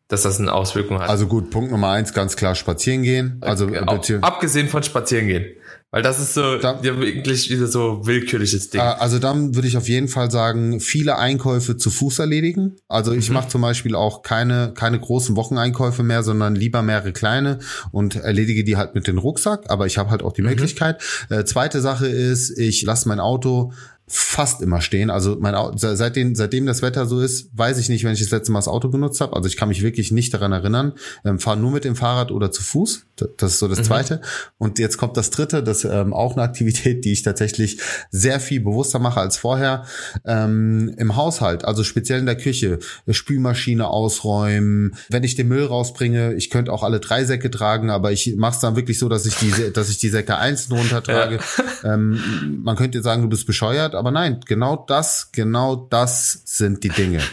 dass 0.08 0.22
das 0.22 0.40
eine 0.40 0.52
Auswirkung 0.52 0.98
hat. 1.00 1.08
Also 1.08 1.28
gut, 1.28 1.50
Punkt 1.50 1.70
Nummer 1.70 1.90
eins, 1.90 2.12
ganz 2.14 2.34
klar 2.34 2.56
spazieren 2.56 3.04
gehen. 3.04 3.38
Also 3.42 3.66
okay, 3.66 4.18
abgesehen 4.20 4.68
von 4.68 4.82
spazieren 4.82 5.28
gehen. 5.28 5.56
Weil 5.94 6.02
das 6.02 6.18
ist 6.18 6.34
so 6.34 6.58
da, 6.58 6.80
ja, 6.82 6.98
wirklich 6.98 7.50
wieder 7.50 7.68
so 7.68 8.04
willkürliches 8.04 8.68
Ding. 8.68 8.80
Ah, 8.80 8.94
also 8.94 9.20
dann 9.20 9.54
würde 9.54 9.68
ich 9.68 9.76
auf 9.76 9.88
jeden 9.88 10.08
Fall 10.08 10.28
sagen, 10.28 10.80
viele 10.80 11.18
Einkäufe 11.18 11.76
zu 11.76 11.88
Fuß 11.88 12.18
erledigen. 12.18 12.74
Also 12.88 13.12
ich 13.12 13.28
mhm. 13.28 13.34
mache 13.34 13.46
zum 13.46 13.60
Beispiel 13.60 13.94
auch 13.94 14.22
keine, 14.22 14.72
keine 14.74 14.98
großen 14.98 15.36
Wocheneinkäufe 15.36 16.02
mehr, 16.02 16.24
sondern 16.24 16.56
lieber 16.56 16.82
mehrere 16.82 17.12
kleine 17.12 17.60
und 17.92 18.16
erledige 18.16 18.64
die 18.64 18.76
halt 18.76 18.96
mit 18.96 19.06
dem 19.06 19.18
Rucksack. 19.18 19.70
Aber 19.70 19.86
ich 19.86 19.96
habe 19.96 20.10
halt 20.10 20.24
auch 20.24 20.32
die 20.32 20.42
mhm. 20.42 20.48
Möglichkeit. 20.48 21.00
Äh, 21.28 21.44
zweite 21.44 21.80
Sache 21.80 22.08
ist, 22.08 22.58
ich 22.58 22.82
lasse 22.82 23.08
mein 23.08 23.20
Auto 23.20 23.72
fast 24.06 24.60
immer 24.60 24.82
stehen. 24.82 25.08
Also 25.08 25.36
mein 25.40 25.54
Auto, 25.54 25.76
seitdem, 25.78 26.34
seitdem 26.34 26.66
das 26.66 26.82
Wetter 26.82 27.06
so 27.06 27.20
ist, 27.20 27.48
weiß 27.56 27.78
ich 27.78 27.88
nicht, 27.88 28.04
wenn 28.04 28.12
ich 28.12 28.20
das 28.20 28.30
letzte 28.30 28.52
Mal 28.52 28.58
das 28.58 28.68
Auto 28.68 28.90
genutzt 28.90 29.20
habe. 29.22 29.34
Also 29.34 29.48
ich 29.48 29.56
kann 29.56 29.68
mich 29.68 29.82
wirklich 29.82 30.12
nicht 30.12 30.34
daran 30.34 30.52
erinnern. 30.52 30.92
Ähm, 31.24 31.38
Fahre 31.38 31.56
nur 31.56 31.70
mit 31.70 31.84
dem 31.84 31.96
Fahrrad 31.96 32.30
oder 32.30 32.52
zu 32.52 32.62
Fuß. 32.62 33.06
Das 33.38 33.52
ist 33.52 33.58
so 33.60 33.68
das 33.68 33.78
mhm. 33.78 33.84
Zweite. 33.84 34.20
Und 34.58 34.78
jetzt 34.78 34.98
kommt 34.98 35.16
das 35.16 35.30
Dritte, 35.30 35.62
das 35.62 35.84
ähm, 35.84 36.12
auch 36.12 36.32
eine 36.32 36.42
Aktivität, 36.42 37.04
die 37.04 37.12
ich 37.12 37.22
tatsächlich 37.22 37.80
sehr 38.10 38.40
viel 38.40 38.60
bewusster 38.60 38.98
mache 38.98 39.20
als 39.20 39.38
vorher. 39.38 39.84
Ähm, 40.26 40.94
Im 40.98 41.16
Haushalt, 41.16 41.64
also 41.64 41.82
speziell 41.82 42.18
in 42.18 42.26
der 42.26 42.36
Küche, 42.36 42.80
Spülmaschine 43.08 43.86
ausräumen. 43.86 44.96
Wenn 45.08 45.24
ich 45.24 45.34
den 45.34 45.48
Müll 45.48 45.64
rausbringe, 45.64 46.34
ich 46.34 46.50
könnte 46.50 46.72
auch 46.72 46.82
alle 46.82 47.00
drei 47.00 47.24
Säcke 47.24 47.50
tragen, 47.50 47.88
aber 47.88 48.12
ich 48.12 48.34
mache 48.36 48.54
es 48.54 48.60
dann 48.60 48.76
wirklich 48.76 48.98
so, 48.98 49.08
dass 49.08 49.24
ich 49.24 49.36
die, 49.36 49.72
dass 49.72 49.88
ich 49.88 49.96
die 49.96 50.10
Säcke 50.10 50.36
einzeln 50.36 50.76
runtertrage. 50.76 51.38
Ja. 51.82 51.94
Ähm, 51.94 52.60
man 52.62 52.76
könnte 52.76 53.00
sagen, 53.02 53.22
du 53.22 53.28
bist 53.28 53.46
bescheuert 53.46 53.93
aber 53.94 54.10
nein, 54.10 54.40
genau 54.46 54.84
das, 54.86 55.30
genau 55.32 55.76
das 55.90 56.42
sind 56.44 56.82
die 56.84 56.90
Dinge. 56.90 57.20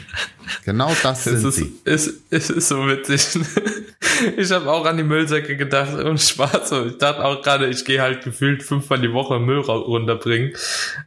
Genau 0.65 0.91
das 1.01 1.23
sind 1.23 1.35
es 1.35 1.43
ist, 1.43 1.55
sie. 1.55 1.73
Es, 1.85 2.13
es 2.29 2.49
ist 2.49 2.67
so 2.67 2.87
witzig. 2.87 3.39
ich 4.37 4.51
habe 4.51 4.71
auch 4.71 4.85
an 4.85 4.97
die 4.97 5.03
Müllsäcke 5.03 5.55
gedacht 5.55 5.93
und 5.95 6.19
Spaß. 6.19 6.71
Ich 6.87 6.97
dachte 6.97 7.23
auch 7.23 7.41
gerade, 7.41 7.67
ich 7.67 7.85
gehe 7.85 8.01
halt 8.01 8.23
gefühlt 8.23 8.63
fünfmal 8.63 8.99
die 8.99 9.13
Woche 9.13 9.39
Müll 9.39 9.59
runterbringen. 9.59 10.53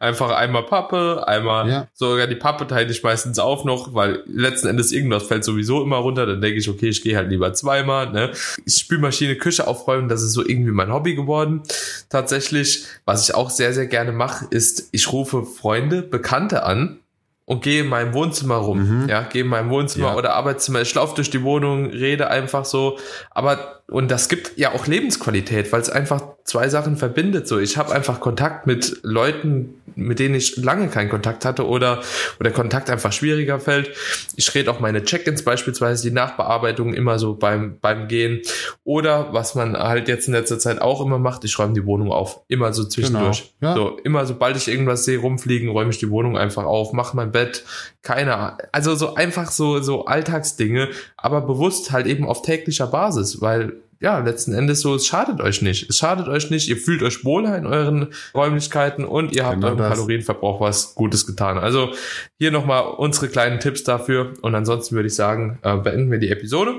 Einfach 0.00 0.30
einmal 0.30 0.64
Pappe, 0.64 1.26
einmal 1.26 1.68
ja. 1.68 1.88
sogar 1.94 2.26
die 2.26 2.36
Pappe 2.36 2.66
teile 2.66 2.90
ich 2.90 3.02
meistens 3.02 3.38
auf 3.38 3.64
noch, 3.64 3.94
weil 3.94 4.22
letzten 4.26 4.68
Endes 4.68 4.92
irgendwas 4.92 5.24
fällt 5.24 5.44
sowieso 5.44 5.82
immer 5.82 5.96
runter. 5.96 6.26
Dann 6.26 6.40
denke 6.40 6.58
ich, 6.58 6.68
okay, 6.68 6.88
ich 6.88 7.02
gehe 7.02 7.16
halt 7.16 7.30
lieber 7.30 7.52
zweimal. 7.52 8.10
Ne? 8.10 8.30
Spülmaschine, 8.66 9.36
Küche 9.36 9.66
aufräumen, 9.66 10.08
das 10.08 10.22
ist 10.22 10.32
so 10.32 10.44
irgendwie 10.44 10.72
mein 10.72 10.92
Hobby 10.92 11.14
geworden. 11.14 11.62
Tatsächlich, 12.08 12.84
was 13.04 13.28
ich 13.28 13.34
auch 13.34 13.50
sehr, 13.50 13.72
sehr 13.72 13.86
gerne 13.86 14.12
mache, 14.12 14.46
ist, 14.50 14.88
ich 14.92 15.12
rufe 15.12 15.43
Freunde, 15.44 16.02
Bekannte 16.02 16.64
an 16.64 17.00
und 17.46 17.62
gehe 17.62 17.82
in 17.82 17.88
meinem 17.88 18.14
Wohnzimmer 18.14 18.56
rum. 18.56 19.02
Mhm. 19.02 19.08
Ja, 19.08 19.22
gehe 19.22 19.42
in 19.42 19.48
meinem 19.48 19.70
Wohnzimmer 19.70 20.08
ja. 20.08 20.16
oder 20.16 20.34
Arbeitszimmer. 20.34 20.80
Ich 20.80 20.94
laufe 20.94 21.14
durch 21.14 21.30
die 21.30 21.42
Wohnung, 21.42 21.86
rede 21.86 22.28
einfach 22.28 22.64
so. 22.64 22.98
Aber 23.30 23.82
und 23.86 24.10
das 24.10 24.30
gibt 24.30 24.56
ja 24.56 24.72
auch 24.72 24.86
Lebensqualität, 24.86 25.70
weil 25.70 25.80
es 25.80 25.90
einfach 25.90 26.22
zwei 26.44 26.70
Sachen 26.70 26.96
verbindet. 26.96 27.46
So, 27.46 27.58
ich 27.58 27.76
habe 27.76 27.92
einfach 27.92 28.18
Kontakt 28.18 28.66
mit 28.66 29.00
Leuten, 29.02 29.74
mit 29.94 30.18
denen 30.18 30.34
ich 30.34 30.56
lange 30.56 30.88
keinen 30.88 31.10
Kontakt 31.10 31.44
hatte 31.44 31.66
oder 31.66 32.02
oder 32.40 32.50
Kontakt 32.50 32.88
einfach 32.88 33.12
schwieriger 33.12 33.60
fällt. 33.60 33.90
Ich 34.36 34.54
rede 34.54 34.70
auch 34.70 34.80
meine 34.80 35.04
Check-ins 35.04 35.42
beispielsweise 35.42 36.08
die 36.08 36.14
Nachbearbeitung 36.14 36.94
immer 36.94 37.18
so 37.18 37.34
beim 37.34 37.78
beim 37.80 38.08
Gehen 38.08 38.40
oder 38.84 39.32
was 39.32 39.54
man 39.54 39.76
halt 39.76 40.08
jetzt 40.08 40.28
in 40.28 40.34
letzter 40.34 40.58
Zeit 40.58 40.80
auch 40.80 41.04
immer 41.04 41.18
macht, 41.18 41.44
ich 41.44 41.58
räume 41.58 41.74
die 41.74 41.84
Wohnung 41.84 42.10
auf, 42.10 42.40
immer 42.48 42.72
so 42.72 42.84
zwischendurch. 42.84 43.54
Genau. 43.60 43.70
Ja. 43.70 43.76
So 43.76 43.98
immer 44.02 44.24
sobald 44.24 44.56
ich 44.56 44.68
irgendwas 44.68 45.04
sehe 45.04 45.18
rumfliegen, 45.18 45.68
räume 45.68 45.90
ich 45.90 45.98
die 45.98 46.10
Wohnung 46.10 46.38
einfach 46.38 46.64
auf, 46.64 46.92
mache 46.94 47.16
mein 47.16 47.32
Bett, 47.32 47.64
keine, 48.02 48.56
also 48.72 48.94
so 48.94 49.14
einfach 49.14 49.50
so 49.50 49.80
so 49.80 50.06
Alltagsdinge, 50.06 50.88
aber 51.16 51.42
bewusst 51.42 51.92
halt 51.92 52.06
eben 52.06 52.26
auf 52.26 52.42
täglicher 52.42 52.86
Basis, 52.86 53.40
weil 53.40 53.73
ja, 54.00 54.18
letzten 54.18 54.52
Endes 54.52 54.80
so, 54.80 54.94
es 54.94 55.06
schadet 55.06 55.40
euch 55.40 55.62
nicht. 55.62 55.88
Es 55.90 55.98
schadet 55.98 56.28
euch 56.28 56.50
nicht, 56.50 56.68
ihr 56.68 56.76
fühlt 56.76 57.02
euch 57.02 57.24
wohler 57.24 57.56
in 57.56 57.66
euren 57.66 58.08
Räumlichkeiten 58.34 59.04
und 59.04 59.34
ihr 59.34 59.44
habt 59.44 59.56
genau 59.56 59.68
eurem 59.68 59.78
das. 59.78 59.92
Kalorienverbrauch 59.94 60.60
was 60.60 60.94
Gutes 60.94 61.26
getan. 61.26 61.58
Also 61.58 61.92
hier 62.38 62.50
nochmal 62.50 62.84
unsere 62.84 63.28
kleinen 63.28 63.60
Tipps 63.60 63.84
dafür 63.84 64.34
und 64.42 64.54
ansonsten 64.54 64.94
würde 64.94 65.08
ich 65.08 65.14
sagen, 65.14 65.58
äh, 65.62 65.76
beenden 65.76 66.10
wir 66.10 66.18
die 66.18 66.30
Episode. 66.30 66.74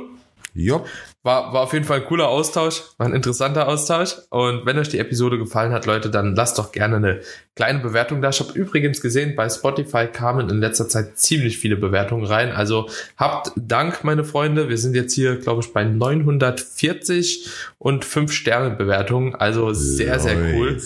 Jupp. 0.54 0.88
War, 1.26 1.54
war 1.54 1.62
auf 1.64 1.74
jeden 1.74 1.86
Fall 1.86 2.02
ein 2.02 2.06
cooler 2.06 2.28
Austausch, 2.28 2.84
war 3.00 3.08
ein 3.08 3.14
interessanter 3.14 3.68
Austausch. 3.68 4.16
Und 4.30 4.68
wenn 4.68 4.78
euch 4.78 4.90
die 4.90 5.00
Episode 5.00 5.40
gefallen 5.40 5.74
hat, 5.74 5.88
Leute, 5.88 6.12
dann 6.12 6.36
lasst 6.36 6.60
doch 6.60 6.72
gerne 6.72 6.98
eine 6.98 7.22
kleine 7.56 7.80
Bewertung 7.80 8.22
da. 8.22 8.30
Ich 8.30 8.40
habe 8.40 8.54
übrigens 8.54 9.02
gesehen, 9.02 9.36
bei 9.36 9.50
Spotify 9.50 10.06
kamen 10.06 10.48
in 10.52 10.60
letzter 10.60 10.88
Zeit 10.88 11.18
ziemlich 11.18 11.58
viele 11.58 11.78
Bewertungen 11.78 12.26
rein. 12.26 12.52
Also 12.52 12.90
habt 13.18 13.52
Dank, 13.56 14.04
meine 14.04 14.24
Freunde. 14.24 14.70
Wir 14.70 14.78
sind 14.78 14.96
jetzt 14.96 15.16
hier, 15.16 15.38
glaube 15.38 15.64
ich, 15.64 15.74
bei 15.74 15.84
940 15.84 17.50
und 17.80 18.06
5 18.06 18.32
Sterne 18.32 18.76
Bewertungen. 18.76 19.34
Also 19.34 19.74
sehr, 19.74 20.20
sehr 20.20 20.38
cool. 20.54 20.80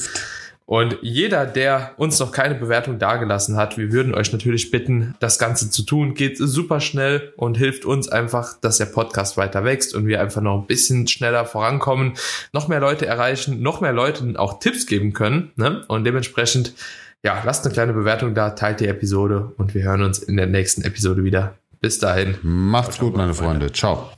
Und 0.69 0.99
jeder, 1.01 1.47
der 1.47 1.93
uns 1.97 2.19
noch 2.19 2.31
keine 2.31 2.53
Bewertung 2.53 2.99
dagelassen 2.99 3.57
hat, 3.57 3.79
wir 3.79 3.91
würden 3.91 4.13
euch 4.13 4.31
natürlich 4.31 4.69
bitten, 4.69 5.15
das 5.19 5.39
Ganze 5.39 5.71
zu 5.71 5.81
tun. 5.81 6.13
Geht 6.13 6.37
super 6.37 6.79
schnell 6.79 7.33
und 7.37 7.57
hilft 7.57 7.85
uns 7.85 8.07
einfach, 8.07 8.53
dass 8.61 8.77
der 8.77 8.85
Podcast 8.85 9.35
weiter 9.35 9.63
wächst 9.63 9.95
und 9.95 10.05
wir 10.05 10.21
einfach 10.21 10.43
noch 10.43 10.61
ein 10.61 10.67
bisschen 10.67 11.07
schneller 11.07 11.45
vorankommen, 11.45 12.13
noch 12.53 12.67
mehr 12.67 12.79
Leute 12.79 13.07
erreichen, 13.07 13.63
noch 13.63 13.81
mehr 13.81 13.93
Leuten 13.93 14.37
auch 14.37 14.59
Tipps 14.59 14.85
geben 14.85 15.13
können. 15.13 15.51
Ne? 15.55 15.83
Und 15.87 16.03
dementsprechend, 16.03 16.75
ja, 17.23 17.41
lasst 17.43 17.65
eine 17.65 17.73
kleine 17.73 17.93
Bewertung 17.93 18.35
da, 18.35 18.51
teilt 18.51 18.79
die 18.79 18.87
Episode 18.87 19.51
und 19.57 19.73
wir 19.73 19.81
hören 19.81 20.03
uns 20.03 20.19
in 20.19 20.37
der 20.37 20.45
nächsten 20.45 20.83
Episode 20.83 21.23
wieder. 21.23 21.55
Bis 21.81 21.97
dahin. 21.97 22.37
Macht's 22.43 22.99
gut, 22.99 23.17
meine 23.17 23.33
Freunde. 23.33 23.71
Ciao. 23.71 24.11